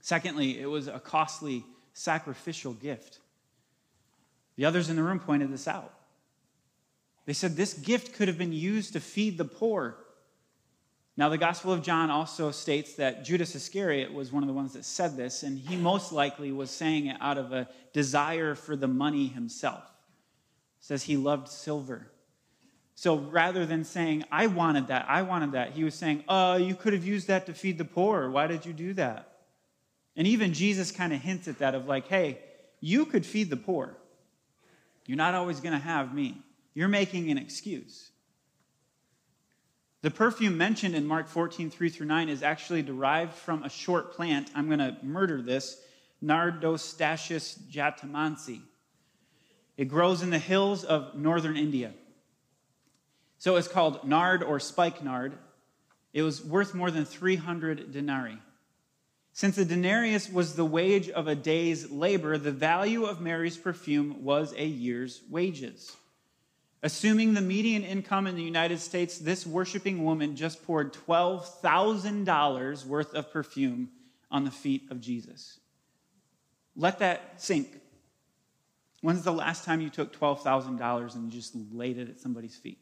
Secondly, 0.00 0.60
it 0.60 0.66
was 0.66 0.88
a 0.88 0.98
costly 0.98 1.64
sacrificial 1.92 2.72
gift. 2.72 3.18
The 4.56 4.64
others 4.64 4.90
in 4.90 4.96
the 4.96 5.02
room 5.02 5.20
pointed 5.20 5.52
this 5.52 5.68
out. 5.68 5.92
They 7.26 7.32
said 7.32 7.56
this 7.56 7.74
gift 7.74 8.14
could 8.14 8.28
have 8.28 8.38
been 8.38 8.52
used 8.52 8.94
to 8.94 9.00
feed 9.00 9.36
the 9.36 9.44
poor. 9.44 9.98
Now, 11.16 11.28
the 11.28 11.36
Gospel 11.36 11.72
of 11.72 11.82
John 11.82 12.10
also 12.10 12.50
states 12.52 12.94
that 12.94 13.24
Judas 13.24 13.54
Iscariot 13.54 14.12
was 14.12 14.32
one 14.32 14.42
of 14.42 14.46
the 14.46 14.54
ones 14.54 14.72
that 14.74 14.84
said 14.84 15.16
this, 15.16 15.42
and 15.42 15.58
he 15.58 15.76
most 15.76 16.12
likely 16.12 16.52
was 16.52 16.70
saying 16.70 17.06
it 17.06 17.16
out 17.20 17.36
of 17.36 17.52
a 17.52 17.68
desire 17.92 18.54
for 18.54 18.76
the 18.76 18.88
money 18.88 19.26
himself 19.26 19.97
says 20.88 21.02
he 21.02 21.18
loved 21.18 21.48
silver. 21.48 22.10
So 22.94 23.18
rather 23.18 23.66
than 23.66 23.84
saying, 23.84 24.24
I 24.32 24.46
wanted 24.46 24.86
that, 24.86 25.04
I 25.06 25.20
wanted 25.20 25.52
that, 25.52 25.72
he 25.72 25.84
was 25.84 25.94
saying, 25.94 26.24
uh, 26.26 26.58
you 26.62 26.74
could 26.74 26.94
have 26.94 27.04
used 27.04 27.28
that 27.28 27.44
to 27.44 27.52
feed 27.52 27.76
the 27.76 27.84
poor. 27.84 28.30
Why 28.30 28.46
did 28.46 28.64
you 28.64 28.72
do 28.72 28.94
that? 28.94 29.36
And 30.16 30.26
even 30.26 30.54
Jesus 30.54 30.90
kind 30.90 31.12
of 31.12 31.20
hints 31.20 31.46
at 31.46 31.58
that 31.58 31.74
of 31.74 31.86
like, 31.86 32.08
hey, 32.08 32.38
you 32.80 33.04
could 33.04 33.26
feed 33.26 33.50
the 33.50 33.56
poor. 33.58 33.98
You're 35.04 35.18
not 35.18 35.34
always 35.34 35.60
going 35.60 35.74
to 35.74 35.78
have 35.78 36.14
me. 36.14 36.40
You're 36.72 36.88
making 36.88 37.30
an 37.30 37.36
excuse. 37.36 38.10
The 40.00 40.10
perfume 40.10 40.56
mentioned 40.56 40.94
in 40.94 41.06
Mark 41.06 41.28
14, 41.28 41.68
3 41.68 41.88
through 41.90 42.06
9 42.06 42.30
is 42.30 42.42
actually 42.42 42.80
derived 42.80 43.34
from 43.34 43.62
a 43.62 43.68
short 43.68 44.14
plant. 44.14 44.50
I'm 44.54 44.68
going 44.68 44.78
to 44.78 44.96
murder 45.02 45.42
this 45.42 45.82
Nardostachys 46.24 47.58
jatamansi. 47.70 48.62
It 49.78 49.88
grows 49.88 50.22
in 50.22 50.28
the 50.30 50.38
hills 50.38 50.84
of 50.84 51.14
northern 51.14 51.56
India. 51.56 51.92
So 53.38 53.56
it's 53.56 53.68
called 53.68 54.06
nard 54.06 54.42
or 54.42 54.60
spikenard. 54.60 55.32
It 56.12 56.22
was 56.22 56.44
worth 56.44 56.74
more 56.74 56.90
than 56.90 57.04
300 57.04 57.92
denarii. 57.92 58.38
Since 59.32 59.54
the 59.54 59.64
denarius 59.64 60.28
was 60.28 60.56
the 60.56 60.64
wage 60.64 61.08
of 61.08 61.28
a 61.28 61.36
day's 61.36 61.92
labor, 61.92 62.36
the 62.36 62.50
value 62.50 63.04
of 63.04 63.20
Mary's 63.20 63.56
perfume 63.56 64.24
was 64.24 64.52
a 64.56 64.66
year's 64.66 65.22
wages. 65.30 65.96
Assuming 66.82 67.34
the 67.34 67.40
median 67.40 67.84
income 67.84 68.26
in 68.26 68.34
the 68.34 68.42
United 68.42 68.80
States, 68.80 69.18
this 69.18 69.46
worshiping 69.46 70.04
woman 70.04 70.34
just 70.34 70.64
poured 70.66 70.92
$12,000 70.92 72.84
worth 72.84 73.14
of 73.14 73.32
perfume 73.32 73.90
on 74.28 74.44
the 74.44 74.50
feet 74.50 74.90
of 74.90 75.00
Jesus. 75.00 75.60
Let 76.74 76.98
that 76.98 77.40
sink. 77.40 77.77
When's 79.00 79.22
the 79.22 79.32
last 79.32 79.64
time 79.64 79.80
you 79.80 79.90
took 79.90 80.18
$12,000 80.18 81.14
and 81.14 81.30
just 81.30 81.54
laid 81.72 81.98
it 81.98 82.08
at 82.08 82.20
somebody's 82.20 82.56
feet? 82.56 82.78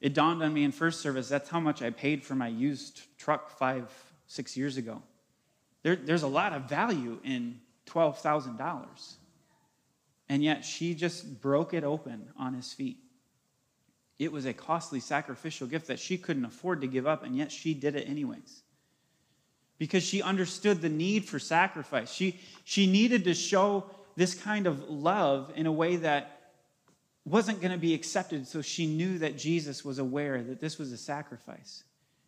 It 0.00 0.12
dawned 0.12 0.42
on 0.42 0.52
me 0.52 0.64
in 0.64 0.72
first 0.72 1.00
service 1.00 1.28
that's 1.28 1.48
how 1.48 1.60
much 1.60 1.80
I 1.80 1.90
paid 1.90 2.24
for 2.24 2.34
my 2.34 2.48
used 2.48 3.02
truck 3.16 3.48
five, 3.58 3.90
six 4.26 4.56
years 4.56 4.76
ago. 4.76 5.02
There, 5.82 5.96
there's 5.96 6.24
a 6.24 6.28
lot 6.28 6.52
of 6.52 6.68
value 6.68 7.20
in 7.24 7.60
$12,000. 7.86 9.14
And 10.28 10.42
yet 10.42 10.64
she 10.64 10.94
just 10.94 11.40
broke 11.40 11.74
it 11.74 11.84
open 11.84 12.28
on 12.36 12.54
his 12.54 12.72
feet. 12.72 12.98
It 14.18 14.32
was 14.32 14.46
a 14.46 14.52
costly 14.52 15.00
sacrificial 15.00 15.66
gift 15.66 15.88
that 15.88 15.98
she 15.98 16.16
couldn't 16.16 16.44
afford 16.44 16.80
to 16.80 16.86
give 16.86 17.06
up, 17.06 17.24
and 17.24 17.36
yet 17.36 17.50
she 17.50 17.74
did 17.74 17.96
it 17.96 18.08
anyways. 18.08 18.62
Because 19.78 20.02
she 20.02 20.22
understood 20.22 20.80
the 20.80 20.88
need 20.88 21.24
for 21.24 21.38
sacrifice. 21.38 22.12
She, 22.12 22.40
she 22.64 22.86
needed 22.86 23.24
to 23.24 23.34
show 23.34 23.90
this 24.16 24.34
kind 24.34 24.66
of 24.66 24.88
love 24.88 25.52
in 25.56 25.66
a 25.66 25.72
way 25.72 25.96
that 25.96 26.52
wasn't 27.24 27.60
going 27.60 27.72
to 27.72 27.78
be 27.78 27.94
accepted, 27.94 28.46
so 28.46 28.60
she 28.60 28.86
knew 28.86 29.18
that 29.18 29.38
Jesus 29.38 29.84
was 29.84 29.98
aware 29.98 30.42
that 30.42 30.60
this 30.60 30.78
was 30.78 30.92
a 30.92 30.96
sacrifice. 30.96 31.84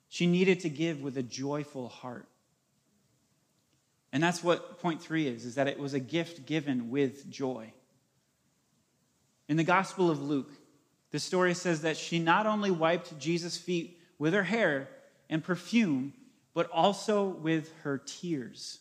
She 0.08 0.26
needed 0.26 0.60
to 0.60 0.70
give 0.70 1.02
with 1.02 1.18
a 1.18 1.22
joyful 1.22 1.88
heart. 1.88 2.26
And 4.12 4.22
that's 4.22 4.42
what 4.42 4.80
point 4.80 5.02
three 5.02 5.26
is, 5.26 5.44
is 5.44 5.56
that 5.56 5.68
it 5.68 5.78
was 5.78 5.92
a 5.92 6.00
gift 6.00 6.46
given 6.46 6.90
with 6.90 7.28
joy. 7.30 7.72
In 9.48 9.56
the 9.56 9.64
Gospel 9.64 10.10
of 10.10 10.22
Luke, 10.22 10.50
the 11.10 11.18
story 11.18 11.54
says 11.54 11.82
that 11.82 11.96
she 11.96 12.18
not 12.18 12.46
only 12.46 12.70
wiped 12.70 13.18
Jesus' 13.18 13.58
feet 13.58 14.00
with 14.18 14.32
her 14.32 14.44
hair 14.44 14.88
and 15.28 15.44
perfume, 15.44 16.14
but 16.54 16.70
also 16.70 17.26
with 17.26 17.72
her 17.82 17.98
tears. 17.98 18.78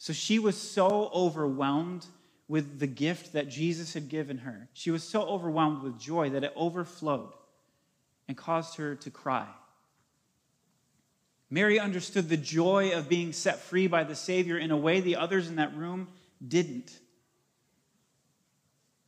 So 0.00 0.14
she 0.14 0.38
was 0.38 0.56
so 0.56 1.10
overwhelmed 1.14 2.06
with 2.48 2.78
the 2.78 2.86
gift 2.86 3.34
that 3.34 3.50
Jesus 3.50 3.92
had 3.92 4.08
given 4.08 4.38
her. 4.38 4.70
She 4.72 4.90
was 4.90 5.04
so 5.04 5.20
overwhelmed 5.20 5.82
with 5.82 6.00
joy 6.00 6.30
that 6.30 6.42
it 6.42 6.54
overflowed 6.56 7.34
and 8.26 8.34
caused 8.34 8.76
her 8.76 8.96
to 8.96 9.10
cry. 9.10 9.46
Mary 11.50 11.78
understood 11.78 12.30
the 12.30 12.38
joy 12.38 12.92
of 12.96 13.10
being 13.10 13.34
set 13.34 13.58
free 13.58 13.88
by 13.88 14.02
the 14.02 14.14
Savior 14.14 14.56
in 14.56 14.70
a 14.70 14.76
way 14.76 15.02
the 15.02 15.16
others 15.16 15.48
in 15.48 15.56
that 15.56 15.76
room 15.76 16.08
didn't. 16.48 16.98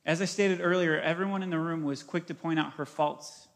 As 0.04 0.20
I 0.20 0.26
stated 0.26 0.60
earlier, 0.60 1.00
everyone 1.00 1.42
in 1.42 1.48
the 1.48 1.58
room 1.58 1.84
was 1.84 2.02
quick 2.02 2.26
to 2.26 2.34
point 2.34 2.58
out 2.58 2.74
her 2.74 2.84
faults, 2.84 3.48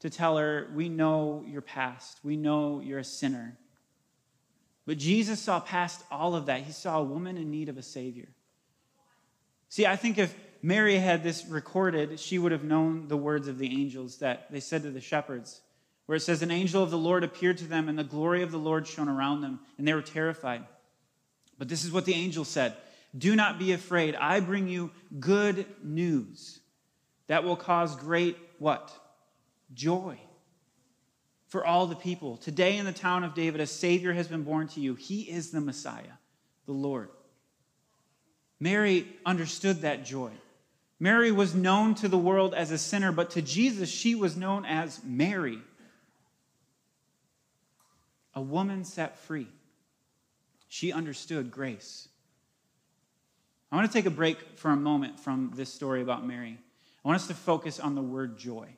to 0.00 0.10
tell 0.10 0.36
her, 0.36 0.68
We 0.74 0.88
know 0.88 1.44
your 1.46 1.62
past, 1.62 2.18
we 2.24 2.36
know 2.36 2.80
you're 2.80 2.98
a 2.98 3.04
sinner. 3.04 3.56
But 4.86 4.98
Jesus 4.98 5.40
saw 5.40 5.58
past 5.60 6.04
all 6.10 6.36
of 6.36 6.46
that. 6.46 6.62
He 6.62 6.72
saw 6.72 7.00
a 7.00 7.04
woman 7.04 7.36
in 7.36 7.50
need 7.50 7.68
of 7.68 7.76
a 7.76 7.82
Savior. 7.82 8.28
See, 9.68 9.84
I 9.84 9.96
think 9.96 10.16
if 10.16 10.34
Mary 10.62 10.96
had 10.96 11.22
this 11.22 11.44
recorded, 11.46 12.20
she 12.20 12.38
would 12.38 12.52
have 12.52 12.64
known 12.64 13.08
the 13.08 13.16
words 13.16 13.48
of 13.48 13.58
the 13.58 13.70
angels 13.70 14.18
that 14.18 14.50
they 14.50 14.60
said 14.60 14.84
to 14.84 14.90
the 14.90 15.00
shepherds, 15.00 15.60
where 16.06 16.16
it 16.16 16.20
says, 16.20 16.40
An 16.42 16.52
angel 16.52 16.82
of 16.82 16.90
the 16.90 16.98
Lord 16.98 17.24
appeared 17.24 17.58
to 17.58 17.64
them, 17.64 17.88
and 17.88 17.98
the 17.98 18.04
glory 18.04 18.42
of 18.42 18.52
the 18.52 18.58
Lord 18.58 18.86
shone 18.86 19.08
around 19.08 19.40
them, 19.40 19.58
and 19.76 19.86
they 19.86 19.92
were 19.92 20.02
terrified. 20.02 20.64
But 21.58 21.68
this 21.68 21.84
is 21.84 21.92
what 21.92 22.04
the 22.04 22.14
angel 22.14 22.44
said 22.44 22.74
do 23.16 23.34
not 23.34 23.58
be 23.58 23.72
afraid. 23.72 24.14
I 24.14 24.40
bring 24.40 24.68
you 24.68 24.90
good 25.18 25.66
news 25.82 26.60
that 27.28 27.44
will 27.44 27.56
cause 27.56 27.96
great 27.96 28.36
what? 28.58 28.92
Joy 29.72 30.18
for 31.48 31.64
all 31.64 31.86
the 31.86 31.96
people. 31.96 32.36
Today 32.36 32.76
in 32.76 32.84
the 32.84 32.92
town 32.92 33.24
of 33.24 33.34
David, 33.34 33.60
a 33.60 33.66
Savior 33.66 34.12
has 34.12 34.28
been 34.28 34.42
born 34.42 34.68
to 34.68 34.80
you. 34.80 34.94
He 34.94 35.22
is 35.22 35.50
the 35.50 35.60
Messiah, 35.60 36.16
the 36.66 36.72
Lord. 36.72 37.08
Mary 38.58 39.06
understood 39.24 39.82
that 39.82 40.04
joy. 40.04 40.30
Mary 40.98 41.30
was 41.30 41.54
known 41.54 41.94
to 41.94 42.08
the 42.08 42.18
world 42.18 42.54
as 42.54 42.70
a 42.70 42.78
sinner, 42.78 43.12
but 43.12 43.30
to 43.30 43.42
Jesus, 43.42 43.90
she 43.90 44.14
was 44.14 44.36
known 44.36 44.64
as 44.64 45.02
Mary, 45.04 45.58
a 48.34 48.40
woman 48.40 48.84
set 48.84 49.18
free. 49.18 49.48
She 50.68 50.92
understood 50.92 51.50
grace. 51.50 52.08
I 53.70 53.76
want 53.76 53.90
to 53.90 53.92
take 53.92 54.06
a 54.06 54.10
break 54.10 54.38
for 54.56 54.70
a 54.70 54.76
moment 54.76 55.20
from 55.20 55.52
this 55.54 55.72
story 55.72 56.00
about 56.00 56.26
Mary. 56.26 56.58
I 57.04 57.08
want 57.08 57.20
us 57.20 57.28
to 57.28 57.34
focus 57.34 57.78
on 57.78 57.94
the 57.94 58.02
word 58.02 58.38
joy. 58.38 58.68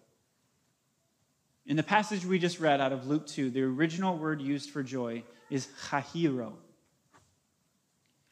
In 1.68 1.76
the 1.76 1.82
passage 1.82 2.24
we 2.24 2.38
just 2.38 2.60
read 2.60 2.80
out 2.80 2.92
of 2.92 3.06
Luke 3.06 3.26
2, 3.26 3.50
the 3.50 3.60
original 3.62 4.16
word 4.16 4.40
used 4.40 4.70
for 4.70 4.82
joy 4.82 5.22
is 5.50 5.68
chahiro. 5.90 6.54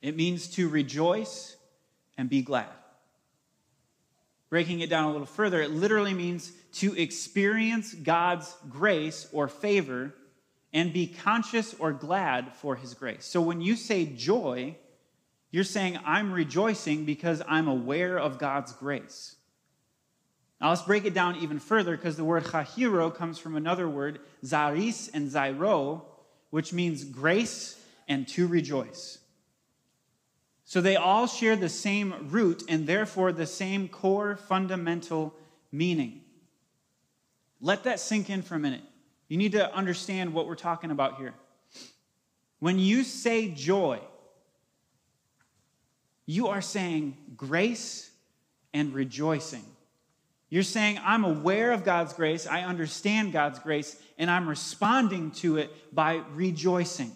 It 0.01 0.17
means 0.17 0.49
to 0.53 0.71
rejoice 0.71 1.55
and 2.17 2.31
be 2.31 2.41
glad. 2.41 2.71
Breaking 4.49 4.81
it 4.81 4.89
down 4.89 5.05
a 5.05 5.13
little 5.13 5.27
further, 5.27 5.61
it 5.61 5.71
literally 5.71 6.15
means 6.15 6.51
to 6.77 6.99
experience 6.99 7.93
God's 7.93 8.57
grace 8.71 9.29
or 9.33 9.49
favor 9.49 10.15
and 10.73 10.95
be 10.95 11.07
conscious 11.07 11.75
or 11.79 11.93
glad 11.93 12.55
for 12.55 12.75
his 12.75 12.95
grace. 12.95 13.27
So 13.27 13.43
when 13.43 13.61
you 13.61 13.77
say 13.77 14.07
joy, 14.07 14.77
you're 15.51 15.65
saying, 15.65 15.99
I'm 16.07 16.33
rejoicing 16.33 17.05
because 17.05 17.43
I'm 17.47 17.69
aware 17.69 18.19
of 18.19 18.39
God's 18.39 18.73
grace. 18.73 19.36
Now 20.61 20.71
let's 20.71 20.83
break 20.83 21.05
it 21.05 21.15
down 21.15 21.37
even 21.37 21.59
further 21.59 21.97
because 21.97 22.17
the 22.17 22.25
word 22.25 22.45
chahiro 22.45 23.15
comes 23.15 23.39
from 23.39 23.57
another 23.57 23.89
word, 23.89 24.21
zaris 24.45 25.11
and 25.13 25.31
zairo, 25.31 26.03
which 26.51 26.73
means 26.73 27.05
grace 27.05 27.79
and 28.09 28.27
to 28.29 28.47
rejoice. 28.47 29.19
So 30.65 30.81
they 30.81 30.97
all 30.97 31.27
share 31.27 31.57
the 31.57 31.69
same 31.69 32.29
root 32.31 32.65
and 32.69 32.87
therefore 32.87 33.33
the 33.33 33.47
same 33.47 33.89
core 33.89 34.37
fundamental 34.37 35.35
meaning. 35.71 36.23
Let 37.61 37.85
that 37.85 38.01
sink 38.01 38.31
in 38.31 38.43
for 38.43 38.55
a 38.55 38.59
minute. 38.59 38.83
You 39.29 39.37
need 39.37 39.53
to 39.53 39.73
understand 39.75 40.33
what 40.33 40.47
we're 40.47 40.55
talking 40.55 40.91
about 40.91 41.19
here. 41.19 41.35
When 42.59 42.79
you 42.79 43.05
say 43.05 43.49
joy, 43.49 44.01
you 46.25 46.49
are 46.49 46.63
saying 46.63 47.17
grace 47.37 48.11
and 48.73 48.95
rejoicing. 48.95 49.65
You're 50.49 50.63
saying, 50.63 51.01
I'm 51.03 51.25
aware 51.25 51.73
of 51.73 51.85
God's 51.85 52.13
grace, 52.13 52.47
I 52.47 52.63
understand 52.63 53.33
God's 53.33 53.59
grace, 53.59 54.01
and 54.17 54.31
I'm 54.31 54.49
responding 54.49 55.33
to 55.33 55.57
it 55.57 55.95
by 55.95 56.23
rejoicing, 56.35 57.13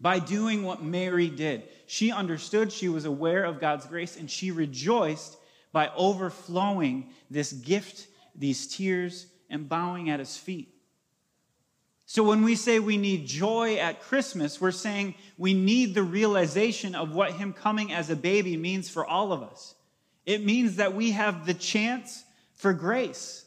by 0.00 0.18
doing 0.18 0.62
what 0.62 0.82
Mary 0.82 1.28
did. 1.28 1.62
She 1.86 2.12
understood, 2.12 2.72
she 2.72 2.88
was 2.88 3.06
aware 3.06 3.44
of 3.44 3.60
God's 3.60 3.86
grace, 3.86 4.16
and 4.16 4.30
she 4.30 4.50
rejoiced 4.50 5.36
by 5.72 5.90
overflowing 5.96 7.10
this 7.30 7.52
gift, 7.52 8.06
these 8.34 8.66
tears, 8.66 9.26
and 9.48 9.68
bowing 9.68 10.10
at 10.10 10.20
his 10.20 10.36
feet. 10.36 10.76
So 12.08 12.22
when 12.22 12.44
we 12.44 12.54
say 12.54 12.78
we 12.78 12.98
need 12.98 13.26
joy 13.26 13.76
at 13.76 14.00
Christmas, 14.00 14.60
we're 14.60 14.70
saying 14.70 15.16
we 15.36 15.54
need 15.54 15.94
the 15.94 16.04
realization 16.04 16.94
of 16.94 17.12
what 17.12 17.32
Him 17.32 17.52
coming 17.52 17.92
as 17.92 18.10
a 18.10 18.16
baby 18.16 18.56
means 18.56 18.88
for 18.88 19.04
all 19.04 19.32
of 19.32 19.42
us. 19.42 19.74
It 20.24 20.44
means 20.44 20.76
that 20.76 20.94
we 20.94 21.10
have 21.10 21.46
the 21.46 21.54
chance 21.54 22.24
for 22.56 22.72
grace. 22.72 23.44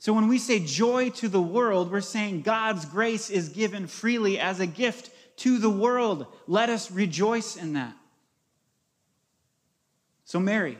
So 0.00 0.12
when 0.12 0.28
we 0.28 0.38
say 0.38 0.60
joy 0.60 1.10
to 1.10 1.28
the 1.28 1.40
world, 1.40 1.90
we're 1.90 2.00
saying 2.00 2.42
God's 2.42 2.84
grace 2.84 3.30
is 3.30 3.48
given 3.48 3.86
freely 3.86 4.38
as 4.38 4.60
a 4.60 4.66
gift 4.66 5.10
to 5.38 5.58
the 5.58 5.70
world. 5.70 6.26
Let 6.46 6.68
us 6.68 6.90
rejoice 6.90 7.56
in 7.56 7.74
that. 7.74 7.94
So 10.24 10.38
Mary 10.38 10.78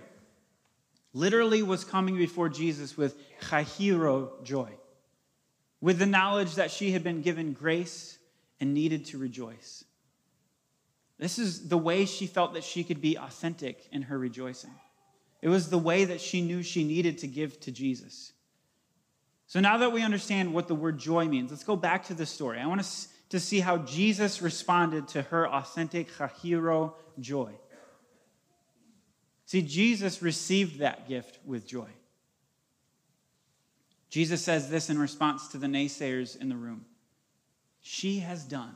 literally 1.15 1.63
was 1.63 1.85
coming 1.85 2.17
before 2.17 2.49
Jesus 2.49 2.97
with 2.97 3.17
chahiro 3.41 4.43
joy 4.45 4.71
with 5.81 5.99
the 5.99 6.07
knowledge 6.07 6.57
that 6.57 6.71
she 6.71 6.91
had 6.91 7.05
been 7.05 7.23
given 7.23 7.53
grace 7.53 8.19
and 8.61 8.75
needed 8.75 9.07
to 9.07 9.19
rejoice. 9.19 9.85
This 11.19 11.39
is 11.39 11.69
the 11.69 11.79
way 11.79 12.05
she 12.05 12.27
felt 12.27 12.55
that 12.55 12.65
she 12.65 12.85
could 12.85 13.01
be 13.01 13.17
authentic 13.17 13.87
in 13.93 14.03
her 14.03 14.19
rejoicing. 14.19 14.75
It 15.41 15.49
was 15.49 15.71
the 15.71 15.79
way 15.79 16.05
that 16.05 16.21
she 16.21 16.41
knew 16.41 16.63
she 16.63 16.85
needed 16.85 17.19
to 17.19 17.27
give 17.27 17.61
to 17.61 17.71
Jesus. 17.71 18.33
So 19.47 19.61
now 19.61 19.79
that 19.79 19.93
we 19.93 20.03
understand 20.03 20.53
what 20.53 20.69
the 20.69 20.75
word 20.75 20.99
joy 20.99 21.27
means, 21.27 21.51
let's 21.51 21.65
go 21.65 21.77
back 21.77 22.07
to 22.07 22.15
the 22.15 22.27
story. 22.27 22.59
I 22.59 22.67
want 22.67 22.81
us 22.81 23.09
to 23.31 23.41
see 23.41 23.61
how 23.61 23.79
Jesus 23.79 24.43
responded 24.43 25.09
to 25.09 25.23
her 25.23 25.49
authentic 25.49 26.11
chahiro 26.13 26.95
joy. 27.21 27.53
See, 29.47 29.63
Jesus 29.63 30.21
received 30.21 30.81
that 30.81 31.09
gift 31.09 31.39
with 31.47 31.67
joy. 31.67 31.89
Jesus 34.11 34.43
says 34.43 34.71
this 34.71 34.91
in 34.91 34.99
response 34.99 35.49
to 35.49 35.59
the 35.59 35.67
naysayers 35.67 36.39
in 36.41 36.49
the 36.49 36.57
room 36.57 36.85
She 37.81 38.21
has 38.21 38.45
done 38.45 38.75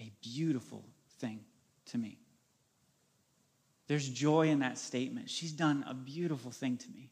a 0.00 0.10
beautiful 0.22 0.84
thing 1.18 1.40
to 1.86 1.98
me. 1.98 2.18
There's 3.86 4.08
joy 4.08 4.48
in 4.48 4.60
that 4.60 4.78
statement. 4.78 5.28
She's 5.28 5.52
done 5.52 5.84
a 5.88 5.94
beautiful 5.94 6.50
thing 6.50 6.76
to 6.78 6.88
me. 6.90 7.10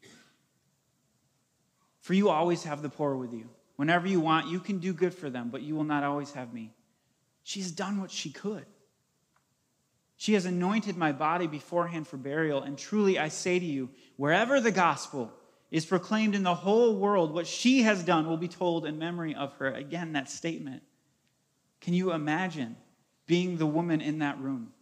For 2.00 2.14
you 2.14 2.30
always 2.30 2.64
have 2.64 2.82
the 2.82 2.88
poor 2.88 3.14
with 3.14 3.32
you. 3.32 3.48
Whenever 3.76 4.06
you 4.06 4.20
want, 4.20 4.48
you 4.48 4.61
can 4.61 4.78
do 4.78 4.92
good 4.92 5.14
for 5.14 5.30
them, 5.30 5.50
but 5.50 5.62
you 5.62 5.74
will 5.74 5.85
not 5.85 6.04
always 6.04 6.32
have 6.32 6.52
me. 6.52 6.72
She's 7.42 7.70
done 7.70 8.00
what 8.00 8.11
she 8.11 8.30
could. 8.30 8.66
She 10.16 10.35
has 10.35 10.44
anointed 10.44 10.96
my 10.96 11.12
body 11.12 11.46
beforehand 11.46 12.06
for 12.06 12.16
burial. 12.16 12.62
And 12.62 12.78
truly, 12.78 13.18
I 13.18 13.28
say 13.28 13.58
to 13.58 13.64
you, 13.64 13.90
wherever 14.16 14.61
the 14.61 14.70
gospel 14.70 15.32
is 15.70 15.85
proclaimed 15.85 16.35
in 16.35 16.42
the 16.42 16.54
whole 16.54 16.96
world, 16.96 17.32
what 17.35 17.46
she 17.46 17.82
has 17.82 18.04
done 18.04 18.28
will 18.28 18.37
be 18.37 18.48
told 18.48 18.87
in 18.87 18.98
memory 18.98 19.35
of 19.35 19.52
her. 19.54 19.72
Again, 19.72 20.12
that 20.12 20.30
statement. 20.30 20.82
Can 21.80 21.94
you 21.94 22.12
imagine 22.12 22.76
being 23.26 23.56
the 23.56 23.66
woman 23.66 24.00
in 24.00 24.20
that 24.20 24.38
room? 24.38 24.72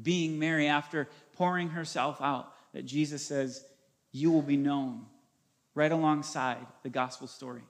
Being 0.00 0.38
Mary 0.38 0.66
after 0.66 1.08
pouring 1.34 1.70
herself 1.70 2.20
out, 2.20 2.52
that 2.72 2.84
Jesus 2.84 3.24
says, 3.24 3.64
You 4.12 4.30
will 4.30 4.42
be 4.42 4.56
known 4.56 5.06
right 5.74 5.92
alongside 5.92 6.58
the 6.82 6.88
gospel 6.88 7.26
story. 7.26 7.62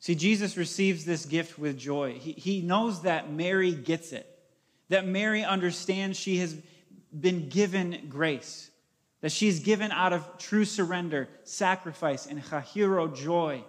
See, 0.00 0.14
Jesus 0.14 0.56
receives 0.56 1.04
this 1.04 1.24
gift 1.24 1.58
with 1.58 1.78
joy. 1.78 2.14
He, 2.14 2.32
he 2.32 2.60
knows 2.60 3.02
that 3.02 3.32
Mary 3.32 3.72
gets 3.72 4.12
it, 4.12 4.26
that 4.88 5.06
Mary 5.06 5.42
understands 5.44 6.18
she 6.18 6.38
has 6.38 6.56
been 7.18 7.48
given 7.48 8.06
grace, 8.08 8.70
that 9.22 9.32
she's 9.32 9.60
given 9.60 9.90
out 9.90 10.12
of 10.12 10.38
true 10.38 10.64
surrender, 10.64 11.28
sacrifice, 11.42 12.26
and 12.26 12.42
chahiro 12.42 13.14
joy. 13.14 13.64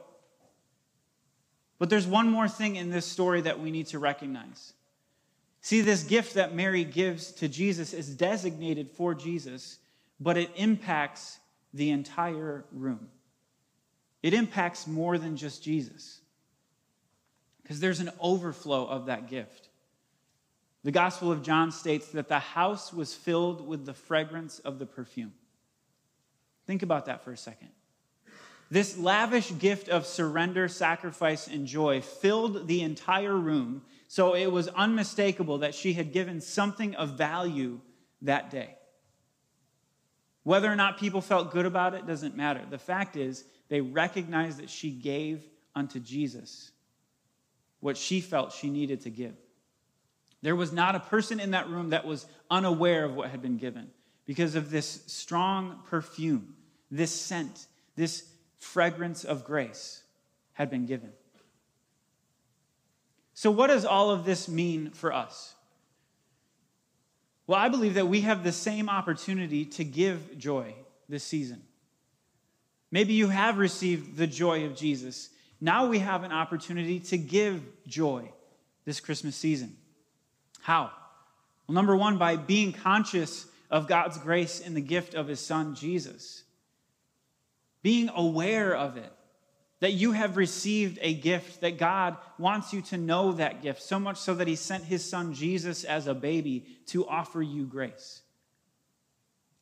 But 1.80 1.90
there's 1.90 2.06
one 2.06 2.30
more 2.30 2.48
thing 2.48 2.76
in 2.76 2.90
this 2.92 3.06
story 3.06 3.42
that 3.42 3.60
we 3.60 3.72
need 3.72 3.88
to 3.88 4.00
recognize. 4.00 4.74
See, 5.62 5.82
this 5.82 6.04
gift 6.04 6.36
that 6.36 6.56
Mary 6.56 6.84
gives 6.84 7.32
to 7.34 7.48
Jesus 7.48 7.94
is 7.94 8.16
designated 8.16 8.90
for 8.90 9.14
Jesus, 9.14 9.80
but 10.20 10.38
it 10.38 10.50
impacts 10.56 11.40
the 11.74 11.92
entire 11.92 12.66
room. 12.72 13.10
It 14.24 14.34
impacts 14.34 14.88
more 14.88 15.18
than 15.18 15.38
just 15.38 15.64
Jesus, 15.64 16.20
because 17.62 17.80
there's 17.80 18.00
an 18.00 18.12
overflow 18.20 18.86
of 18.88 19.06
that 19.08 19.30
gift. 19.30 19.70
The 20.84 20.92
Gospel 20.92 21.32
of 21.32 21.44
John 21.44 21.72
states 21.72 22.08
that 22.10 22.30
the 22.30 22.40
house 22.40 22.94
was 22.94 23.14
filled 23.14 23.68
with 23.68 23.86
the 23.86 23.94
fragrance 23.94 24.60
of 24.60 24.80
the 24.80 24.86
perfume. 24.86 25.34
Think 26.66 26.84
about 26.84 27.06
that 27.08 27.24
for 27.24 27.32
a 27.34 27.38
second. 27.38 27.70
This 28.72 28.98
lavish 28.98 29.58
gift 29.58 29.90
of 29.90 30.06
surrender, 30.06 30.68
sacrifice, 30.68 31.48
and 31.48 31.66
joy 31.66 32.02
filled 32.02 32.68
the 32.68 32.82
entire 32.82 33.36
room, 33.36 33.82
so 34.08 34.36
it 34.36 34.52
was 34.52 34.68
unmistakable 34.70 35.60
that 35.60 35.74
she 35.74 35.94
had 35.94 36.14
given 36.14 36.40
something 36.40 36.96
of 36.96 37.12
value 37.18 37.80
that 38.22 38.52
day. 38.52 38.76
Whether 40.44 40.72
or 40.72 40.76
not 40.76 41.00
people 41.00 41.22
felt 41.22 41.52
good 41.52 41.66
about 41.66 41.94
it 41.94 42.08
doesn't 42.08 42.38
matter. 42.38 42.62
The 42.70 42.78
fact 42.78 43.16
is, 43.16 43.44
they 43.70 43.82
recognized 43.82 44.60
that 44.60 44.70
she 44.70 44.92
gave 44.92 45.44
unto 45.76 46.00
Jesus 46.00 46.72
what 47.80 47.98
she 47.98 48.22
felt 48.22 48.52
she 48.52 48.70
needed 48.70 49.02
to 49.02 49.10
give. 49.10 49.36
There 50.42 50.56
was 50.56 50.72
not 50.72 50.96
a 50.96 51.00
person 51.00 51.40
in 51.40 51.52
that 51.52 51.70
room 51.70 51.90
that 51.90 52.06
was 52.06 52.26
unaware 52.50 53.06
of 53.06 53.16
what 53.16 53.30
had 53.30 53.42
been 53.42 53.58
given 53.58 53.90
because 54.26 54.56
of 54.56 54.70
this 54.70 55.04
strong 55.08 55.80
perfume, 55.88 56.56
this 56.92 57.14
scent, 57.14 57.68
this 57.96 58.26
fragrance 58.60 59.24
of 59.24 59.44
grace 59.44 60.04
had 60.54 60.70
been 60.70 60.86
given. 60.86 61.12
So, 63.34 63.50
what 63.50 63.68
does 63.68 63.86
all 63.86 64.12
of 64.12 64.26
this 64.26 64.48
mean 64.48 64.92
for 64.92 65.14
us? 65.14 65.56
Well, 67.48 67.58
I 67.58 67.70
believe 67.70 67.96
that 67.96 68.08
we 68.08 68.22
have 68.22 68.44
the 68.44 68.52
same 68.52 68.90
opportunity 68.90 69.66
to 69.66 69.84
give 69.84 70.38
joy 70.38 70.76
this 71.08 71.24
season. 71.24 71.64
Maybe 72.92 73.14
you 73.14 73.30
have 73.30 73.58
received 73.58 74.18
the 74.18 74.28
joy 74.28 74.66
of 74.66 74.76
Jesus. 74.76 75.30
Now 75.62 75.88
we 75.88 76.00
have 76.00 76.24
an 76.24 76.32
opportunity 76.32 77.00
to 77.00 77.18
give 77.18 77.62
joy 77.88 78.32
this 78.86 79.00
Christmas 79.00 79.36
season. 79.36 79.76
How? 80.62 80.92
Well, 81.68 81.76
number 81.76 81.96
one, 81.96 82.18
by 82.18 82.36
being 82.36 82.74
conscious 82.74 83.48
of 83.72 83.88
God's 83.88 84.18
grace 84.18 84.60
in 84.60 84.74
the 84.74 84.82
gift 84.82 85.14
of 85.14 85.28
his 85.28 85.40
son, 85.40 85.76
Jesus. 85.76 86.44
Being 87.82 88.10
aware 88.10 88.76
of 88.76 88.98
it 88.98 89.12
that 89.80 89.94
you 89.94 90.12
have 90.12 90.38
received 90.38 91.00
a 91.02 91.14
gift, 91.14 91.62
that 91.62 91.78
God 91.78 92.18
wants 92.38 92.74
you 92.74 92.82
to 92.84 92.98
know 92.98 93.32
that 93.34 93.62
gift, 93.62 93.82
so 93.82 94.00
much 94.00 94.18
so 94.18 94.36
that 94.36 94.48
He 94.48 94.56
sent 94.56 94.84
His 94.84 95.04
Son 95.04 95.34
Jesus 95.34 95.84
as 95.84 96.08
a 96.08 96.14
baby 96.14 96.66
to 96.88 97.08
offer 97.08 97.42
you 97.42 97.66
grace. 97.66 98.22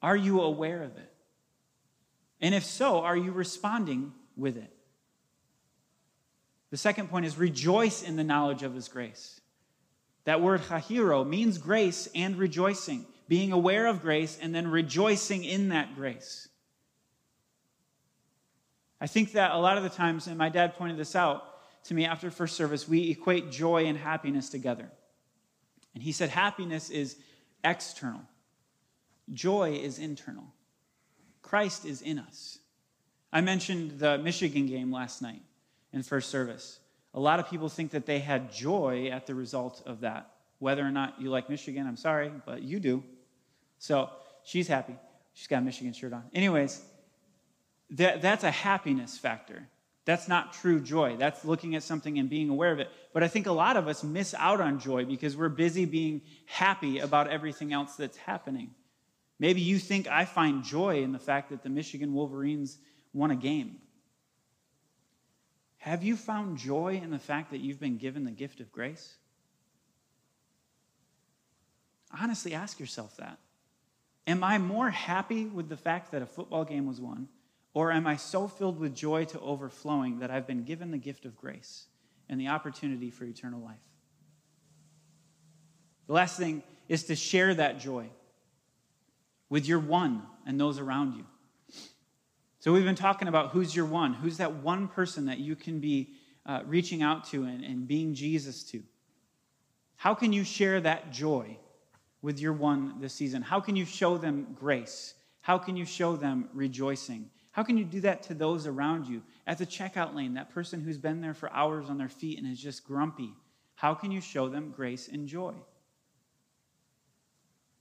Are 0.01 0.15
you 0.15 0.41
aware 0.41 0.83
of 0.83 0.97
it? 0.97 1.13
And 2.41 2.53
if 2.53 2.63
so, 2.63 3.01
are 3.01 3.17
you 3.17 3.31
responding 3.31 4.13
with 4.35 4.57
it? 4.57 4.73
The 6.69 6.77
second 6.77 7.09
point 7.09 7.25
is 7.25 7.37
rejoice 7.37 8.03
in 8.03 8.15
the 8.15 8.23
knowledge 8.23 8.63
of 8.63 8.73
His 8.73 8.87
grace. 8.87 9.39
That 10.25 10.41
word 10.41 10.61
chahiro 10.61 11.25
means 11.27 11.57
grace 11.57 12.09
and 12.13 12.35
rejoicing, 12.35 13.05
being 13.27 13.51
aware 13.51 13.85
of 13.85 14.01
grace 14.01 14.37
and 14.41 14.53
then 14.53 14.67
rejoicing 14.67 15.43
in 15.43 15.69
that 15.69 15.95
grace. 15.95 16.49
I 18.99 19.07
think 19.07 19.33
that 19.33 19.51
a 19.51 19.57
lot 19.57 19.77
of 19.77 19.83
the 19.83 19.89
times, 19.89 20.27
and 20.27 20.37
my 20.37 20.49
dad 20.49 20.75
pointed 20.75 20.97
this 20.97 21.15
out 21.15 21.43
to 21.85 21.93
me 21.93 22.05
after 22.05 22.31
first 22.31 22.55
service, 22.55 22.87
we 22.87 23.11
equate 23.11 23.51
joy 23.51 23.85
and 23.85 23.97
happiness 23.97 24.49
together. 24.49 24.89
And 25.93 26.03
he 26.03 26.11
said 26.11 26.29
happiness 26.29 26.89
is 26.89 27.17
external, 27.63 28.21
joy 29.33 29.73
is 29.81 29.99
internal. 29.99 30.45
Christ 31.41 31.85
is 31.85 32.01
in 32.01 32.19
us. 32.19 32.59
I 33.31 33.39
mentioned 33.39 33.99
the 33.99 34.17
Michigan 34.17 34.65
game 34.67 34.91
last 34.91 35.21
night 35.21 35.41
in 35.93 36.03
first 36.03 36.29
service. 36.29 36.79
A 37.13 37.19
lot 37.19 37.39
of 37.39 37.49
people 37.49 37.69
think 37.69 37.91
that 37.91 38.05
they 38.05 38.19
had 38.19 38.51
joy 38.51 39.07
at 39.11 39.27
the 39.27 39.33
result 39.33 39.81
of 39.85 40.01
that. 40.01 40.29
Whether 40.59 40.85
or 40.85 40.91
not 40.91 41.21
you 41.21 41.29
like 41.29 41.49
Michigan, 41.49 41.87
I'm 41.87 41.97
sorry, 41.97 42.31
but 42.45 42.63
you 42.63 42.79
do. 42.79 43.03
So 43.79 44.09
she's 44.43 44.67
happy. 44.67 44.95
She's 45.33 45.47
got 45.47 45.59
a 45.59 45.61
Michigan 45.61 45.93
shirt 45.93 46.13
on. 46.13 46.23
Anyways, 46.33 46.83
that, 47.91 48.21
that's 48.21 48.43
a 48.43 48.51
happiness 48.51 49.17
factor. 49.17 49.67
That's 50.05 50.29
not 50.29 50.53
true 50.53 50.79
joy. 50.79 51.17
That's 51.17 51.43
looking 51.43 51.75
at 51.75 51.83
something 51.83 52.17
and 52.17 52.29
being 52.29 52.49
aware 52.49 52.71
of 52.71 52.79
it. 52.79 52.89
But 53.13 53.23
I 53.23 53.27
think 53.27 53.45
a 53.45 53.51
lot 53.51 53.75
of 53.75 53.89
us 53.89 54.03
miss 54.03 54.33
out 54.33 54.61
on 54.61 54.79
joy 54.79 55.03
because 55.03 55.35
we're 55.35 55.49
busy 55.49 55.83
being 55.83 56.21
happy 56.45 56.99
about 56.99 57.29
everything 57.29 57.73
else 57.73 57.95
that's 57.97 58.15
happening. 58.15 58.71
Maybe 59.37 59.61
you 59.61 59.77
think 59.79 60.07
I 60.07 60.23
find 60.23 60.63
joy 60.63 61.03
in 61.03 61.11
the 61.11 61.19
fact 61.19 61.49
that 61.49 61.61
the 61.61 61.69
Michigan 61.69 62.13
Wolverines 62.13 62.77
won 63.13 63.31
a 63.31 63.35
game. 63.35 63.77
Have 65.79 66.03
you 66.03 66.15
found 66.15 66.57
joy 66.57 67.01
in 67.03 67.11
the 67.11 67.19
fact 67.19 67.51
that 67.51 67.59
you've 67.59 67.79
been 67.79 67.97
given 67.97 68.23
the 68.23 68.31
gift 68.31 68.61
of 68.61 68.71
grace? 68.71 69.15
Honestly, 72.17 72.53
ask 72.53 72.79
yourself 72.79 73.17
that. 73.17 73.37
Am 74.25 74.43
I 74.43 74.57
more 74.57 74.89
happy 74.89 75.45
with 75.45 75.69
the 75.69 75.77
fact 75.77 76.11
that 76.11 76.21
a 76.21 76.25
football 76.25 76.65
game 76.65 76.87
was 76.87 76.99
won? 76.99 77.27
Or 77.77 77.91
am 77.91 78.07
I 78.07 78.15
so 78.15 78.47
filled 78.47 78.79
with 78.79 78.95
joy 78.95 79.25
to 79.25 79.39
overflowing 79.39 80.17
that 80.17 80.31
I've 80.31 80.47
been 80.47 80.63
given 80.63 80.89
the 80.89 80.97
gift 80.97 81.25
of 81.25 81.37
grace 81.37 81.85
and 82.27 82.41
the 82.41 82.47
opportunity 82.47 83.11
for 83.11 83.23
eternal 83.23 83.61
life? 83.61 83.77
The 86.07 86.13
last 86.13 86.39
thing 86.39 86.63
is 86.89 87.03
to 87.03 87.15
share 87.15 87.53
that 87.53 87.79
joy 87.79 88.07
with 89.47 89.67
your 89.67 89.77
one 89.77 90.23
and 90.47 90.59
those 90.59 90.79
around 90.79 91.17
you. 91.17 91.25
So, 92.61 92.73
we've 92.73 92.83
been 92.83 92.95
talking 92.95 93.27
about 93.27 93.51
who's 93.51 93.75
your 93.75 93.85
one, 93.85 94.15
who's 94.15 94.37
that 94.37 94.55
one 94.55 94.87
person 94.87 95.27
that 95.27 95.37
you 95.37 95.55
can 95.55 95.79
be 95.79 96.15
uh, 96.47 96.61
reaching 96.65 97.03
out 97.03 97.25
to 97.25 97.43
and, 97.43 97.63
and 97.63 97.87
being 97.87 98.15
Jesus 98.15 98.63
to. 98.71 98.81
How 99.97 100.15
can 100.15 100.33
you 100.33 100.43
share 100.43 100.81
that 100.81 101.11
joy 101.11 101.59
with 102.23 102.39
your 102.39 102.53
one 102.53 102.99
this 103.01 103.13
season? 103.13 103.43
How 103.43 103.59
can 103.59 103.75
you 103.75 103.85
show 103.85 104.17
them 104.17 104.55
grace? 104.55 105.13
How 105.41 105.59
can 105.59 105.77
you 105.77 105.85
show 105.85 106.15
them 106.15 106.49
rejoicing? 106.55 107.29
How 107.57 107.63
can 107.63 107.75
you 107.75 107.85
do 107.85 108.01
that 108.01 108.21
to 108.23 108.35
those 108.35 108.67
around 108.67 109.07
you? 109.07 109.23
At 109.47 109.57
the 109.57 109.65
checkout 109.65 110.13
lane, 110.13 110.35
that 110.35 110.53
person 110.53 110.79
who's 110.79 110.99
been 110.99 111.21
there 111.21 111.33
for 111.33 111.51
hours 111.51 111.89
on 111.89 111.97
their 111.97 112.07
feet 112.07 112.37
and 112.37 112.47
is 112.47 112.61
just 112.61 112.85
grumpy, 112.85 113.33
how 113.73 113.95
can 113.95 114.11
you 114.11 114.21
show 114.21 114.47
them 114.47 114.69
grace 114.69 115.07
and 115.07 115.27
joy? 115.27 115.55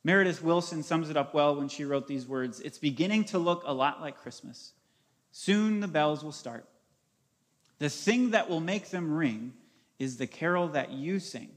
Meredith 0.02 0.42
Willson 0.42 0.82
sums 0.82 1.10
it 1.10 1.16
up 1.18 1.34
well 1.34 1.56
when 1.56 1.68
she 1.68 1.84
wrote 1.84 2.08
these 2.08 2.26
words 2.26 2.58
It's 2.60 2.78
beginning 2.78 3.24
to 3.24 3.38
look 3.38 3.64
a 3.66 3.74
lot 3.74 4.00
like 4.00 4.16
Christmas. 4.16 4.72
Soon 5.30 5.80
the 5.80 5.88
bells 5.88 6.24
will 6.24 6.32
start. 6.32 6.66
The 7.78 7.90
thing 7.90 8.30
that 8.30 8.48
will 8.48 8.60
make 8.60 8.88
them 8.88 9.12
ring 9.12 9.52
is 9.98 10.16
the 10.16 10.26
carol 10.26 10.68
that 10.68 10.92
you 10.92 11.18
sing 11.18 11.50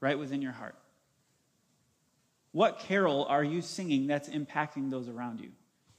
right 0.00 0.18
within 0.18 0.40
your 0.40 0.52
heart. 0.52 0.76
What 2.52 2.78
carol 2.78 3.26
are 3.28 3.44
you 3.44 3.60
singing 3.60 4.06
that's 4.06 4.30
impacting 4.30 4.88
those 4.88 5.10
around 5.10 5.40
you? 5.40 5.50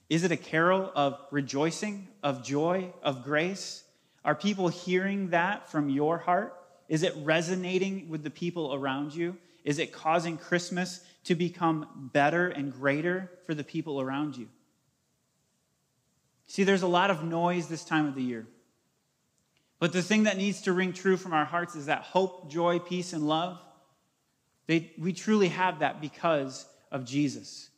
Is 0.10 0.24
it 0.24 0.32
a 0.32 0.38
carol 0.38 0.92
of 0.96 1.20
rejoicing, 1.32 2.08
of 2.22 2.44
joy, 2.44 2.94
of 3.02 3.24
grace? 3.24 3.84
Are 4.24 4.36
people 4.36 4.68
hearing 4.68 5.30
that 5.30 5.70
from 5.72 5.90
your 5.90 6.18
heart? 6.18 6.54
Is 6.88 7.04
it 7.04 7.16
resonating 7.24 8.10
with 8.10 8.24
the 8.24 8.30
people 8.30 8.74
around 8.74 9.16
you? 9.16 9.38
Is 9.64 9.80
it 9.80 9.92
causing 9.92 10.38
Christmas 10.38 11.04
to 11.24 11.34
become 11.34 12.10
better 12.14 12.50
and 12.50 12.72
greater 12.72 13.32
for 13.46 13.56
the 13.56 13.64
people 13.64 14.00
around 14.00 14.38
you? 14.38 14.48
See, 16.48 16.64
there's 16.64 16.84
a 16.84 16.88
lot 16.88 17.10
of 17.10 17.24
noise 17.24 17.68
this 17.68 17.84
time 17.84 18.06
of 18.06 18.14
the 18.14 18.22
year. 18.22 18.46
But 19.80 19.92
the 19.92 20.04
thing 20.04 20.24
that 20.24 20.38
needs 20.38 20.62
to 20.64 20.74
ring 20.74 20.94
true 20.94 21.18
from 21.18 21.34
our 21.34 21.46
hearts 21.46 21.76
is 21.76 21.88
that 21.88 22.04
hope, 22.04 22.50
joy, 22.50 22.80
peace, 22.80 23.14
and 23.14 23.28
love. 23.28 23.60
They, 24.68 24.92
we 24.98 25.14
truly 25.14 25.50
have 25.50 25.80
that 25.80 26.00
because 26.00 26.66
of 26.92 27.06
Jesus. 27.06 27.70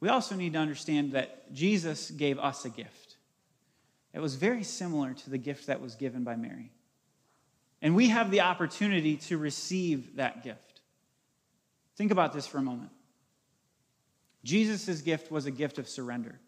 We 0.00 0.08
also 0.08 0.34
need 0.36 0.52
to 0.52 0.58
understand 0.58 1.12
that 1.12 1.52
Jesus 1.52 2.10
gave 2.10 2.38
us 2.38 2.64
a 2.64 2.70
gift. 2.70 3.16
It 4.12 4.20
was 4.20 4.34
very 4.34 4.62
similar 4.62 5.14
to 5.14 5.30
the 5.30 5.38
gift 5.38 5.66
that 5.66 5.80
was 5.80 5.94
given 5.94 6.24
by 6.24 6.36
Mary. 6.36 6.70
And 7.82 7.94
we 7.94 8.08
have 8.08 8.30
the 8.30 8.40
opportunity 8.40 9.16
to 9.16 9.38
receive 9.38 10.16
that 10.16 10.42
gift. 10.42 10.80
Think 11.96 12.10
about 12.10 12.32
this 12.32 12.46
for 12.46 12.58
a 12.58 12.62
moment. 12.62 12.90
Jesus' 14.44 15.00
gift 15.00 15.30
was 15.30 15.46
a 15.46 15.50
gift 15.50 15.78
of 15.78 15.88
surrender. 15.88 16.38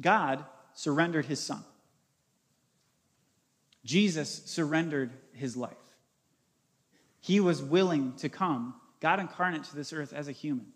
God 0.00 0.44
surrendered 0.74 1.26
his 1.26 1.40
son. 1.40 1.64
Jesus 3.84 4.42
surrendered 4.46 5.12
his 5.32 5.56
life. 5.56 5.76
He 7.20 7.40
was 7.40 7.62
willing 7.62 8.14
to 8.16 8.28
come, 8.28 8.74
God 9.00 9.20
incarnate, 9.20 9.64
to 9.64 9.76
this 9.76 9.92
earth 9.92 10.12
as 10.12 10.28
a 10.28 10.32
human. 10.32 10.72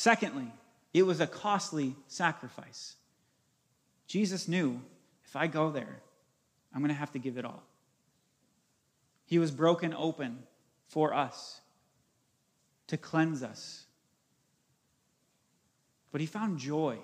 Secondly, 0.00 0.50
it 0.94 1.02
was 1.02 1.20
a 1.20 1.26
costly 1.26 1.94
sacrifice. 2.06 2.94
Jesus 4.06 4.48
knew 4.48 4.80
if 5.26 5.36
I 5.36 5.46
go 5.46 5.70
there, 5.70 6.00
I'm 6.72 6.80
going 6.80 6.88
to 6.88 6.94
have 6.94 7.12
to 7.12 7.18
give 7.18 7.36
it 7.36 7.44
all. 7.44 7.62
He 9.26 9.38
was 9.38 9.50
broken 9.50 9.92
open 9.92 10.38
for 10.88 11.12
us 11.12 11.60
to 12.86 12.96
cleanse 12.96 13.42
us. 13.42 13.84
But 16.12 16.22
he 16.22 16.26
found 16.26 16.58
joy 16.58 16.96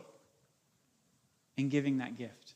in 1.59 1.68
giving 1.68 1.98
that 1.98 2.16
gift. 2.16 2.54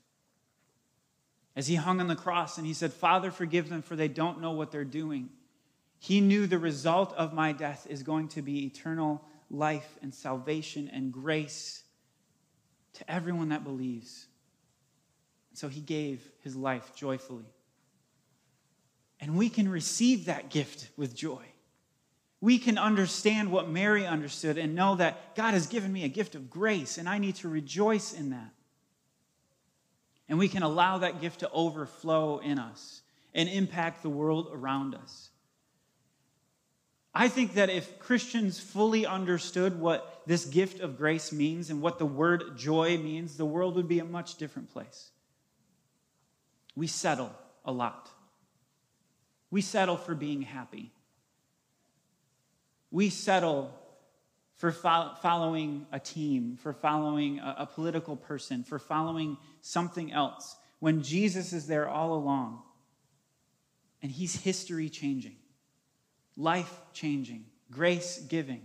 As 1.55 1.67
he 1.67 1.75
hung 1.75 2.01
on 2.01 2.09
the 2.09 2.17
cross 2.17 2.57
and 2.57 2.67
he 2.67 2.73
said, 2.73 2.95
Father, 2.95 3.31
forgive 3.31 3.69
them, 3.69 3.83
for 3.83 3.95
they 3.95 4.09
don't 4.09 4.41
know 4.41 4.53
what 4.53 4.73
they're 4.73 4.85
doing. 4.85 5.29
He 5.99 6.23
knew 6.23 6.47
the 6.47 6.59
result 6.59 7.13
of 7.13 7.35
my 7.35 7.53
death 7.53 7.87
is 7.91 8.03
going 8.03 8.29
to 8.29 8.41
be 8.41 8.65
eternal 8.65 9.23
life 9.51 9.99
and 10.01 10.15
salvation 10.15 10.89
and 10.93 11.13
grace 11.13 11.83
to 12.95 13.11
everyone 13.11 13.51
that 13.51 13.65
believes. 13.65 14.27
So 15.55 15.69
he 15.69 15.81
gave 15.81 16.23
his 16.43 16.57
life 16.57 16.93
joyfully. 16.95 17.47
And 19.21 19.37
we 19.37 19.49
can 19.49 19.69
receive 19.69 20.27
that 20.27 20.49
gift 20.51 20.89
with 20.97 21.15
joy. 21.15 21.45
We 22.41 22.59
can 22.59 22.79
understand 22.79 23.53
what 23.53 23.69
Mary 23.69 24.07
understood 24.07 24.57
and 24.57 24.75
know 24.75 24.95
that 24.97 25.35
God 25.35 25.53
has 25.53 25.67
given 25.67 25.93
me 25.93 26.05
a 26.05 26.09
gift 26.09 26.35
of 26.35 26.49
grace, 26.49 26.97
and 26.97 27.07
I 27.07 27.19
need 27.19 27.37
to 27.37 27.49
rejoice 27.49 28.15
in 28.15 28.31
that. 28.31 28.51
And 30.29 30.39
we 30.39 30.49
can 30.49 30.63
allow 30.63 30.99
that 30.99 31.21
gift 31.21 31.41
to 31.41 31.51
overflow 31.51 32.39
in 32.39 32.59
us 32.59 33.03
and 33.35 33.49
impact 33.49 34.03
the 34.03 34.09
world 34.09 34.49
around 34.53 34.95
us. 34.95 35.31
I 37.13 37.29
think 37.29 37.55
that 37.55 37.71
if 37.71 37.99
Christians 37.99 38.61
fully 38.61 39.05
understood 39.05 39.81
what 39.81 40.23
this 40.27 40.45
gift 40.45 40.81
of 40.81 40.97
grace 40.97 41.33
means 41.33 41.69
and 41.69 41.83
what 41.83 41.99
the 41.99 42.07
word 42.07 42.57
joy 42.57 42.99
means, 42.99 43.37
the 43.37 43.45
world 43.45 43.75
would 43.75 43.89
be 43.89 43.99
a 43.99 44.05
much 44.05 44.37
different 44.37 44.73
place. 44.73 45.11
We 46.77 46.87
settle 46.87 47.33
a 47.65 47.73
lot. 47.73 48.09
We 49.51 49.61
settle 49.61 49.97
for 49.97 50.15
being 50.15 50.43
happy. 50.43 50.93
We 52.93 53.11
settle 53.11 53.75
for 54.55 54.71
fo- 54.71 55.15
following 55.21 55.87
a 55.91 55.99
team, 55.99 56.59
for 56.63 56.73
following 56.73 57.41
a, 57.41 57.57
a 57.61 57.67
political 57.67 58.15
person, 58.15 58.63
for 58.63 58.79
following 58.79 59.37
something 59.63 60.13
else, 60.13 60.57
when 60.79 61.03
Jesus 61.03 61.53
is 61.53 61.67
there 61.67 61.89
all 61.89 62.15
along 62.15 62.63
and 64.01 64.13
he's 64.13 64.37
history 64.37 64.89
changing 64.89 65.37
life 66.37 66.81
changing, 66.93 67.45
grace 67.71 68.19
giving. 68.29 68.63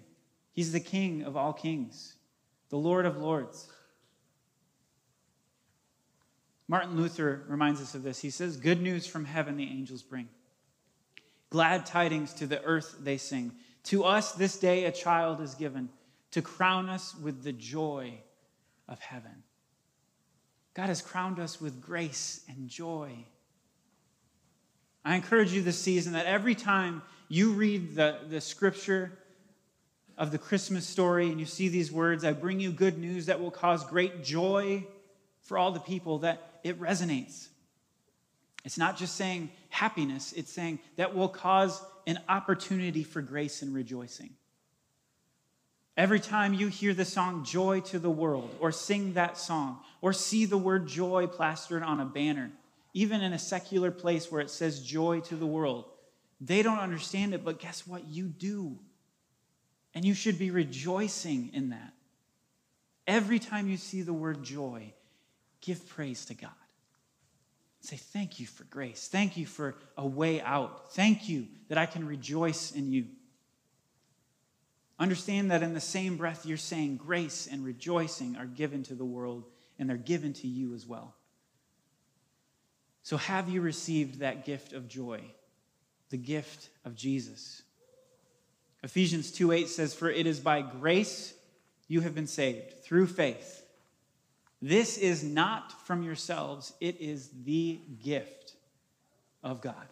He's 0.53 0.71
the 0.71 0.79
King 0.79 1.23
of 1.23 1.35
all 1.35 1.53
kings, 1.53 2.15
the 2.69 2.77
Lord 2.77 3.05
of 3.05 3.17
lords. 3.17 3.67
Martin 6.67 6.95
Luther 6.95 7.43
reminds 7.47 7.81
us 7.81 7.93
of 7.93 8.03
this. 8.03 8.19
He 8.19 8.29
says, 8.29 8.57
Good 8.57 8.81
news 8.81 9.05
from 9.05 9.25
heaven 9.25 9.57
the 9.57 9.65
angels 9.65 10.01
bring. 10.01 10.27
Glad 11.49 11.85
tidings 11.85 12.33
to 12.35 12.47
the 12.47 12.63
earth 12.63 12.95
they 12.99 13.17
sing. 13.17 13.51
To 13.85 14.03
us 14.03 14.31
this 14.31 14.57
day 14.57 14.85
a 14.85 14.91
child 14.91 15.41
is 15.41 15.53
given 15.53 15.89
to 16.31 16.41
crown 16.41 16.89
us 16.89 17.15
with 17.15 17.43
the 17.43 17.53
joy 17.53 18.13
of 18.87 18.99
heaven. 18.99 19.43
God 20.73 20.87
has 20.87 21.01
crowned 21.01 21.39
us 21.39 21.61
with 21.61 21.81
grace 21.81 22.41
and 22.49 22.67
joy. 22.67 23.11
I 25.05 25.15
encourage 25.15 25.53
you 25.53 25.61
this 25.61 25.79
season 25.79 26.13
that 26.13 26.25
every 26.25 26.55
time 26.55 27.03
you 27.27 27.51
read 27.53 27.95
the, 27.95 28.19
the 28.29 28.41
scripture 28.41 29.17
of 30.17 30.31
the 30.31 30.37
Christmas 30.37 30.87
story 30.87 31.29
and 31.29 31.39
you 31.39 31.45
see 31.45 31.67
these 31.67 31.91
words, 31.91 32.23
I 32.23 32.33
bring 32.33 32.59
you 32.59 32.71
good 32.71 32.97
news 32.97 33.25
that 33.25 33.41
will 33.41 33.51
cause 33.51 33.83
great 33.83 34.23
joy 34.23 34.85
for 35.41 35.57
all 35.57 35.71
the 35.71 35.79
people, 35.79 36.19
that 36.19 36.59
it 36.63 36.79
resonates. 36.79 37.47
It's 38.63 38.77
not 38.77 38.97
just 38.97 39.15
saying 39.15 39.51
happiness, 39.69 40.33
it's 40.33 40.51
saying 40.51 40.79
that 40.95 41.15
will 41.15 41.29
cause 41.29 41.83
an 42.07 42.19
opportunity 42.27 43.03
for 43.03 43.21
grace 43.21 43.61
and 43.61 43.73
rejoicing. 43.73 44.31
Every 45.97 46.19
time 46.19 46.53
you 46.53 46.67
hear 46.67 46.93
the 46.93 47.05
song 47.05 47.45
Joy 47.45 47.79
to 47.81 47.99
the 47.99 48.09
World, 48.09 48.53
or 48.59 48.71
sing 48.71 49.13
that 49.13 49.37
song, 49.37 49.79
or 50.01 50.11
see 50.11 50.45
the 50.45 50.57
word 50.57 50.87
joy 50.87 51.25
plastered 51.27 51.83
on 51.83 52.01
a 52.01 52.05
banner, 52.05 52.51
even 52.93 53.21
in 53.21 53.31
a 53.33 53.39
secular 53.39 53.91
place 53.91 54.31
where 54.31 54.41
it 54.41 54.49
says 54.49 54.81
joy 54.81 55.21
to 55.21 55.35
the 55.35 55.45
world, 55.45 55.85
they 56.41 56.61
don't 56.61 56.79
understand 56.79 57.33
it, 57.33 57.43
but 57.43 57.59
guess 57.59 57.87
what? 57.87 58.07
You 58.07 58.25
do. 58.25 58.77
And 59.93 60.03
you 60.03 60.13
should 60.13 60.37
be 60.37 60.51
rejoicing 60.51 61.51
in 61.53 61.69
that. 61.69 61.93
Every 63.07 63.39
time 63.39 63.69
you 63.69 63.77
see 63.77 64.01
the 64.01 64.13
word 64.13 64.43
joy, 64.43 64.93
give 65.61 65.87
praise 65.87 66.25
to 66.25 66.33
God. 66.33 66.51
Say, 67.81 67.97
Thank 67.97 68.39
you 68.39 68.47
for 68.47 68.63
grace. 68.65 69.07
Thank 69.09 69.37
you 69.37 69.45
for 69.45 69.75
a 69.97 70.05
way 70.05 70.41
out. 70.41 70.93
Thank 70.93 71.29
you 71.29 71.47
that 71.69 71.77
I 71.77 71.85
can 71.85 72.05
rejoice 72.05 72.71
in 72.71 72.91
you. 72.91 73.05
Understand 74.97 75.51
that 75.51 75.61
in 75.61 75.73
the 75.73 75.81
same 75.81 76.17
breath, 76.17 76.45
you're 76.45 76.57
saying 76.57 76.97
grace 76.97 77.47
and 77.51 77.63
rejoicing 77.63 78.37
are 78.37 78.45
given 78.45 78.81
to 78.83 78.95
the 78.95 79.05
world, 79.05 79.45
and 79.77 79.89
they're 79.89 79.97
given 79.97 80.33
to 80.33 80.47
you 80.47 80.73
as 80.73 80.87
well. 80.87 81.13
So, 83.03 83.17
have 83.17 83.49
you 83.49 83.61
received 83.61 84.19
that 84.19 84.45
gift 84.45 84.73
of 84.73 84.87
joy? 84.87 85.21
The 86.15 86.21
gift 86.21 86.69
of 86.85 86.95
Jesus. 86.95 87.61
Ephesians 88.83 89.33
2 89.33 89.51
8 89.51 89.67
says, 89.67 89.93
For 89.93 90.09
it 90.09 90.25
is 90.25 90.39
by 90.39 90.61
grace 90.61 91.33
you 91.89 91.99
have 91.99 92.15
been 92.15 92.25
saved 92.25 92.85
through 92.85 93.07
faith. 93.07 93.65
This 94.61 94.97
is 94.97 95.25
not 95.25 95.73
from 95.85 96.03
yourselves, 96.03 96.71
it 96.79 97.01
is 97.01 97.29
the 97.43 97.81
gift 98.01 98.53
of 99.43 99.59
God. 99.59 99.87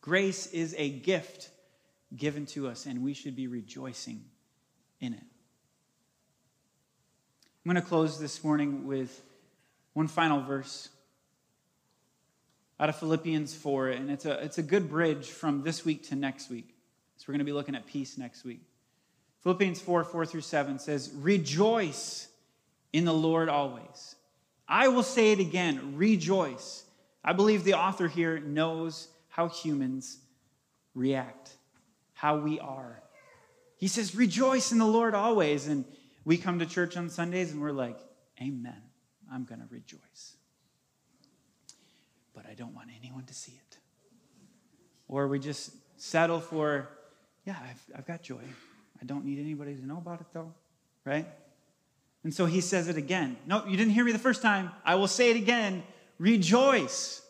Grace 0.00 0.48
is 0.48 0.74
a 0.76 0.90
gift 0.90 1.50
given 2.16 2.44
to 2.46 2.66
us, 2.66 2.86
and 2.86 3.04
we 3.04 3.14
should 3.14 3.36
be 3.36 3.46
rejoicing 3.46 4.24
in 5.00 5.14
it. 5.14 5.22
I'm 7.64 7.72
going 7.72 7.80
to 7.80 7.88
close 7.88 8.18
this 8.18 8.42
morning 8.42 8.88
with 8.88 9.22
one 9.92 10.08
final 10.08 10.42
verse 10.42 10.88
out 12.84 12.90
of 12.90 12.96
Philippians 12.96 13.54
4, 13.54 13.88
and 13.88 14.10
it's 14.10 14.26
a, 14.26 14.32
it's 14.44 14.58
a 14.58 14.62
good 14.62 14.90
bridge 14.90 15.30
from 15.30 15.62
this 15.62 15.86
week 15.86 16.06
to 16.06 16.14
next 16.14 16.50
week. 16.50 16.68
So 17.16 17.24
we're 17.26 17.32
going 17.32 17.38
to 17.38 17.46
be 17.46 17.52
looking 17.52 17.74
at 17.74 17.86
peace 17.86 18.18
next 18.18 18.44
week. 18.44 18.60
Philippians 19.42 19.80
4 19.80 20.04
4 20.04 20.26
through 20.26 20.42
7 20.42 20.78
says, 20.78 21.10
Rejoice 21.14 22.28
in 22.92 23.06
the 23.06 23.14
Lord 23.14 23.48
always. 23.48 24.16
I 24.68 24.88
will 24.88 25.02
say 25.02 25.32
it 25.32 25.40
again, 25.40 25.96
rejoice. 25.96 26.84
I 27.24 27.32
believe 27.32 27.64
the 27.64 27.72
author 27.72 28.06
here 28.06 28.38
knows 28.38 29.08
how 29.30 29.48
humans 29.48 30.18
react, 30.94 31.56
how 32.12 32.36
we 32.36 32.60
are. 32.60 33.02
He 33.78 33.88
says, 33.88 34.14
Rejoice 34.14 34.72
in 34.72 34.78
the 34.78 34.84
Lord 34.84 35.14
always. 35.14 35.68
And 35.68 35.86
we 36.26 36.36
come 36.36 36.58
to 36.58 36.66
church 36.66 36.98
on 36.98 37.08
Sundays 37.08 37.50
and 37.50 37.62
we're 37.62 37.72
like, 37.72 37.98
Amen. 38.42 38.82
I'm 39.32 39.44
going 39.44 39.60
to 39.60 39.68
rejoice 39.70 40.36
but 42.34 42.46
I 42.46 42.54
don't 42.54 42.74
want 42.74 42.88
anyone 42.98 43.24
to 43.24 43.34
see 43.34 43.52
it. 43.52 43.78
Or 45.08 45.28
we 45.28 45.38
just 45.38 45.72
settle 45.96 46.40
for, 46.40 46.88
yeah, 47.44 47.56
I've, 47.62 47.98
I've 47.98 48.06
got 48.06 48.22
joy. 48.22 48.42
I 49.00 49.04
don't 49.04 49.24
need 49.24 49.38
anybody 49.38 49.74
to 49.74 49.86
know 49.86 49.98
about 49.98 50.20
it, 50.20 50.26
though, 50.32 50.52
right? 51.04 51.26
And 52.24 52.32
so 52.32 52.46
he 52.46 52.60
says 52.60 52.88
it 52.88 52.96
again. 52.96 53.36
No, 53.46 53.66
you 53.66 53.76
didn't 53.76 53.92
hear 53.92 54.04
me 54.04 54.12
the 54.12 54.18
first 54.18 54.42
time. 54.42 54.70
I 54.84 54.94
will 54.94 55.08
say 55.08 55.30
it 55.30 55.36
again. 55.36 55.82
Rejoice. 56.18 57.20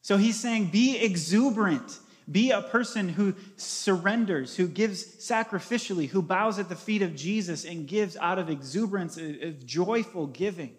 So 0.00 0.16
he's 0.16 0.40
saying, 0.40 0.66
be 0.66 0.98
exuberant. 0.98 1.98
Be 2.30 2.50
a 2.52 2.62
person 2.62 3.08
who 3.08 3.34
surrenders, 3.56 4.56
who 4.56 4.68
gives 4.68 5.04
sacrificially, 5.04 6.08
who 6.08 6.22
bows 6.22 6.58
at 6.58 6.68
the 6.68 6.76
feet 6.76 7.02
of 7.02 7.14
Jesus 7.14 7.64
and 7.64 7.86
gives 7.86 8.16
out 8.16 8.38
of 8.38 8.48
exuberance, 8.48 9.16
of 9.18 9.66
joyful 9.66 10.28
giving. 10.28 10.76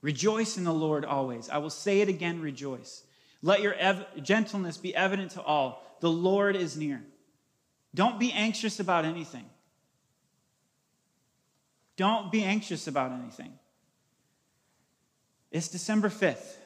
Rejoice 0.00 0.56
in 0.56 0.64
the 0.64 0.72
Lord 0.72 1.04
always. 1.04 1.48
I 1.48 1.58
will 1.58 1.70
say 1.70 2.00
it 2.00 2.08
again, 2.08 2.40
rejoice. 2.40 3.02
Let 3.42 3.60
your 3.62 3.74
ev- 3.74 4.06
gentleness 4.22 4.76
be 4.76 4.94
evident 4.94 5.32
to 5.32 5.42
all. 5.42 5.82
The 6.00 6.10
Lord 6.10 6.56
is 6.56 6.76
near. 6.76 7.02
Don't 7.94 8.18
be 8.20 8.32
anxious 8.32 8.80
about 8.80 9.04
anything. 9.04 9.46
Don't 11.96 12.30
be 12.30 12.44
anxious 12.44 12.86
about 12.86 13.10
anything. 13.12 13.52
It's 15.50 15.68
December 15.68 16.08
5th. 16.08 16.56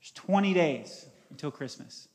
There's 0.00 0.10
20 0.14 0.54
days 0.54 1.06
until 1.30 1.50
Christmas. 1.50 2.08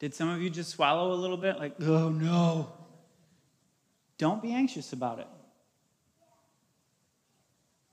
Did 0.00 0.14
some 0.14 0.28
of 0.28 0.42
you 0.42 0.50
just 0.50 0.70
swallow 0.70 1.12
a 1.12 1.14
little 1.14 1.36
bit? 1.36 1.58
Like, 1.58 1.74
oh 1.80 2.08
no. 2.08 2.72
Don't 4.18 4.42
be 4.42 4.52
anxious 4.52 4.92
about 4.92 5.18
it. 5.20 5.26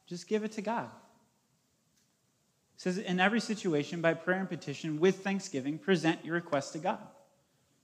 Just 0.08 0.28
give 0.28 0.44
it 0.44 0.54
to 0.54 0.62
God. 0.62 0.90
It 2.76 2.82
says, 2.82 2.98
in 2.98 3.20
every 3.20 3.40
situation, 3.40 4.02
by 4.02 4.14
prayer 4.14 4.40
and 4.40 4.50
petition, 4.50 5.00
with 5.00 5.24
thanksgiving, 5.24 5.78
present 5.78 6.24
your 6.24 6.36
request 6.36 6.74
to 6.74 6.80
God. 6.80 7.00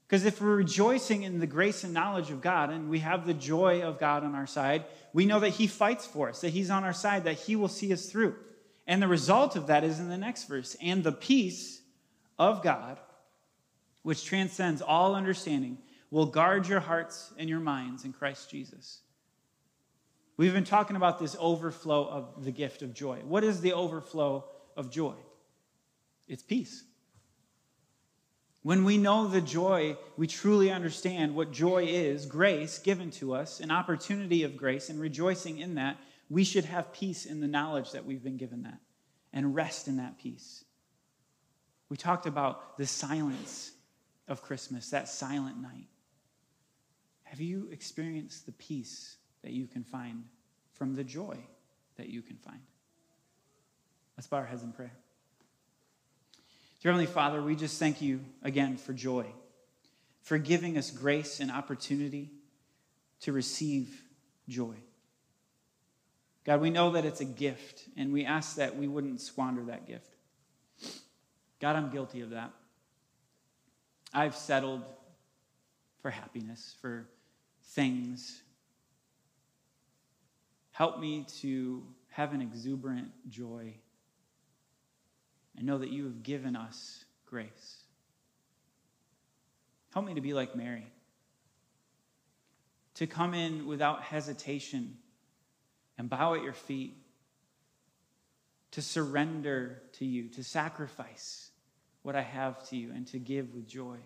Because 0.07 0.25
if 0.25 0.39
we're 0.39 0.55
rejoicing 0.55 1.23
in 1.23 1.39
the 1.39 1.47
grace 1.47 1.83
and 1.83 1.93
knowledge 1.93 2.29
of 2.29 2.41
God 2.41 2.69
and 2.69 2.89
we 2.89 2.99
have 2.99 3.25
the 3.25 3.33
joy 3.33 3.81
of 3.81 3.99
God 3.99 4.23
on 4.23 4.35
our 4.35 4.45
side, 4.45 4.85
we 5.11 5.25
know 5.25 5.39
that 5.39 5.49
He 5.49 5.65
fights 5.65 6.05
for 6.05 6.29
us, 6.29 6.41
that 6.41 6.49
He's 6.49 6.69
on 6.69 6.83
our 6.83 6.93
side, 6.93 7.23
that 7.23 7.39
He 7.39 7.55
will 7.55 7.67
see 7.67 7.91
us 7.91 8.05
through. 8.05 8.35
And 8.85 9.01
the 9.01 9.07
result 9.07 9.55
of 9.55 9.67
that 9.67 9.83
is 9.83 9.99
in 9.99 10.09
the 10.09 10.17
next 10.17 10.47
verse. 10.47 10.75
And 10.81 11.03
the 11.03 11.11
peace 11.11 11.81
of 12.37 12.61
God, 12.61 12.99
which 14.03 14.25
transcends 14.25 14.81
all 14.81 15.15
understanding, 15.15 15.79
will 16.11 16.27
guard 16.27 16.67
your 16.67 16.81
hearts 16.81 17.33
and 17.39 17.49
your 17.49 17.61
minds 17.61 18.05
in 18.05 18.13
Christ 18.13 18.51
Jesus. 18.51 18.99
We've 20.43 20.53
been 20.53 20.65
talking 20.65 20.97
about 20.97 21.19
this 21.19 21.37
overflow 21.39 22.05
of 22.05 22.43
the 22.43 22.51
gift 22.51 22.81
of 22.81 22.93
joy. 22.93 23.19
What 23.23 23.45
is 23.45 23.61
the 23.61 23.71
overflow 23.71 24.43
of 24.75 24.91
joy? 24.91 25.15
It's 26.27 26.43
peace. 26.43 26.83
When 28.61 28.83
we 28.83 28.97
know 28.97 29.29
the 29.29 29.39
joy, 29.39 29.95
we 30.17 30.27
truly 30.27 30.69
understand 30.69 31.33
what 31.33 31.53
joy 31.53 31.85
is 31.85 32.25
grace 32.25 32.77
given 32.77 33.09
to 33.11 33.33
us, 33.33 33.61
an 33.61 33.71
opportunity 33.71 34.43
of 34.43 34.57
grace, 34.57 34.89
and 34.89 34.99
rejoicing 34.99 35.59
in 35.59 35.75
that, 35.75 35.95
we 36.29 36.43
should 36.43 36.65
have 36.65 36.91
peace 36.91 37.25
in 37.25 37.39
the 37.39 37.47
knowledge 37.47 37.93
that 37.93 38.05
we've 38.05 38.21
been 38.21 38.35
given 38.35 38.63
that 38.63 38.79
and 39.31 39.55
rest 39.55 39.87
in 39.87 39.95
that 39.95 40.17
peace. 40.17 40.65
We 41.87 41.95
talked 41.95 42.25
about 42.25 42.77
the 42.77 42.85
silence 42.85 43.71
of 44.27 44.41
Christmas, 44.41 44.89
that 44.89 45.07
silent 45.07 45.61
night. 45.61 45.87
Have 47.23 47.39
you 47.39 47.69
experienced 47.71 48.45
the 48.45 48.51
peace 48.51 49.15
that 49.43 49.51
you 49.51 49.67
can 49.67 49.83
find 49.83 50.23
from 50.73 50.95
the 50.95 51.03
joy 51.03 51.37
that 51.97 52.09
you 52.09 52.21
can 52.21 52.37
find? 52.37 52.59
Let's 54.17 54.27
bow 54.27 54.37
our 54.37 54.45
heads 54.45 54.63
in 54.63 54.71
prayer. 54.71 54.93
Dear 56.81 56.91
Heavenly 56.91 57.11
Father, 57.11 57.41
we 57.41 57.55
just 57.55 57.79
thank 57.79 58.01
you 58.01 58.19
again 58.41 58.77
for 58.77 58.93
joy, 58.93 59.25
for 60.21 60.37
giving 60.37 60.77
us 60.77 60.91
grace 60.91 61.39
and 61.39 61.49
opportunity 61.49 62.29
to 63.21 63.31
receive 63.31 64.01
joy. 64.49 64.75
God, 66.43 66.59
we 66.59 66.69
know 66.69 66.91
that 66.91 67.05
it's 67.05 67.21
a 67.21 67.25
gift, 67.25 67.83
and 67.95 68.11
we 68.11 68.25
ask 68.25 68.57
that 68.57 68.75
we 68.75 68.87
wouldn't 68.87 69.21
squander 69.21 69.63
that 69.65 69.87
gift. 69.87 70.13
God, 71.61 71.77
I'm 71.77 71.89
guilty 71.89 72.19
of 72.19 72.31
that. 72.31 72.51
I've 74.13 74.35
settled 74.35 74.83
for 76.01 76.11
happiness, 76.11 76.75
for 76.81 77.07
things. 77.67 78.41
Help 80.73 80.99
me 80.99 81.25
to 81.41 81.83
have 82.09 82.33
an 82.33 82.41
exuberant 82.41 83.09
joy 83.29 83.75
and 85.55 85.67
know 85.67 85.77
that 85.77 85.89
you 85.89 86.03
have 86.05 86.23
given 86.23 86.55
us 86.55 87.05
grace. 87.27 87.83
Help 89.93 90.07
me 90.07 90.15
to 90.15 90.21
be 90.21 90.33
like 90.33 90.55
Mary, 90.55 90.87
to 92.95 93.05
come 93.05 93.35
in 93.35 93.67
without 93.67 94.01
hesitation 94.01 94.97
and 95.99 96.09
bow 96.09 96.33
at 96.33 96.41
your 96.41 96.53
feet, 96.53 96.97
to 98.71 98.81
surrender 98.81 99.83
to 99.93 100.05
you, 100.05 100.27
to 100.29 100.43
sacrifice 100.43 101.51
what 102.01 102.15
I 102.15 102.23
have 102.23 102.67
to 102.69 102.75
you, 102.75 102.91
and 102.91 103.05
to 103.07 103.19
give 103.19 103.53
with 103.53 103.67
joy. 103.67 103.97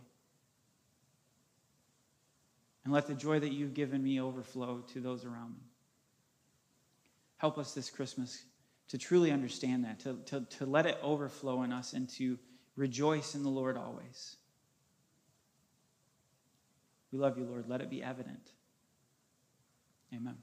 And 2.83 2.93
let 2.93 3.07
the 3.07 3.13
joy 3.13 3.39
that 3.39 3.53
you've 3.53 3.73
given 3.73 4.03
me 4.03 4.19
overflow 4.19 4.83
to 4.93 4.99
those 4.99 5.23
around 5.23 5.55
me. 5.55 5.66
Help 7.37 7.57
us 7.57 7.73
this 7.73 7.89
Christmas 7.89 8.43
to 8.89 8.97
truly 8.97 9.31
understand 9.31 9.85
that, 9.85 9.99
to, 9.99 10.17
to, 10.25 10.45
to 10.57 10.65
let 10.65 10.85
it 10.85 10.97
overflow 11.01 11.63
in 11.63 11.71
us, 11.71 11.93
and 11.93 12.07
to 12.09 12.39
rejoice 12.75 13.35
in 13.35 13.43
the 13.43 13.49
Lord 13.49 13.77
always. 13.77 14.37
We 17.11 17.19
love 17.19 17.37
you, 17.37 17.45
Lord. 17.45 17.65
Let 17.67 17.81
it 17.81 17.89
be 17.89 18.01
evident. 18.01 18.51
Amen. 20.13 20.37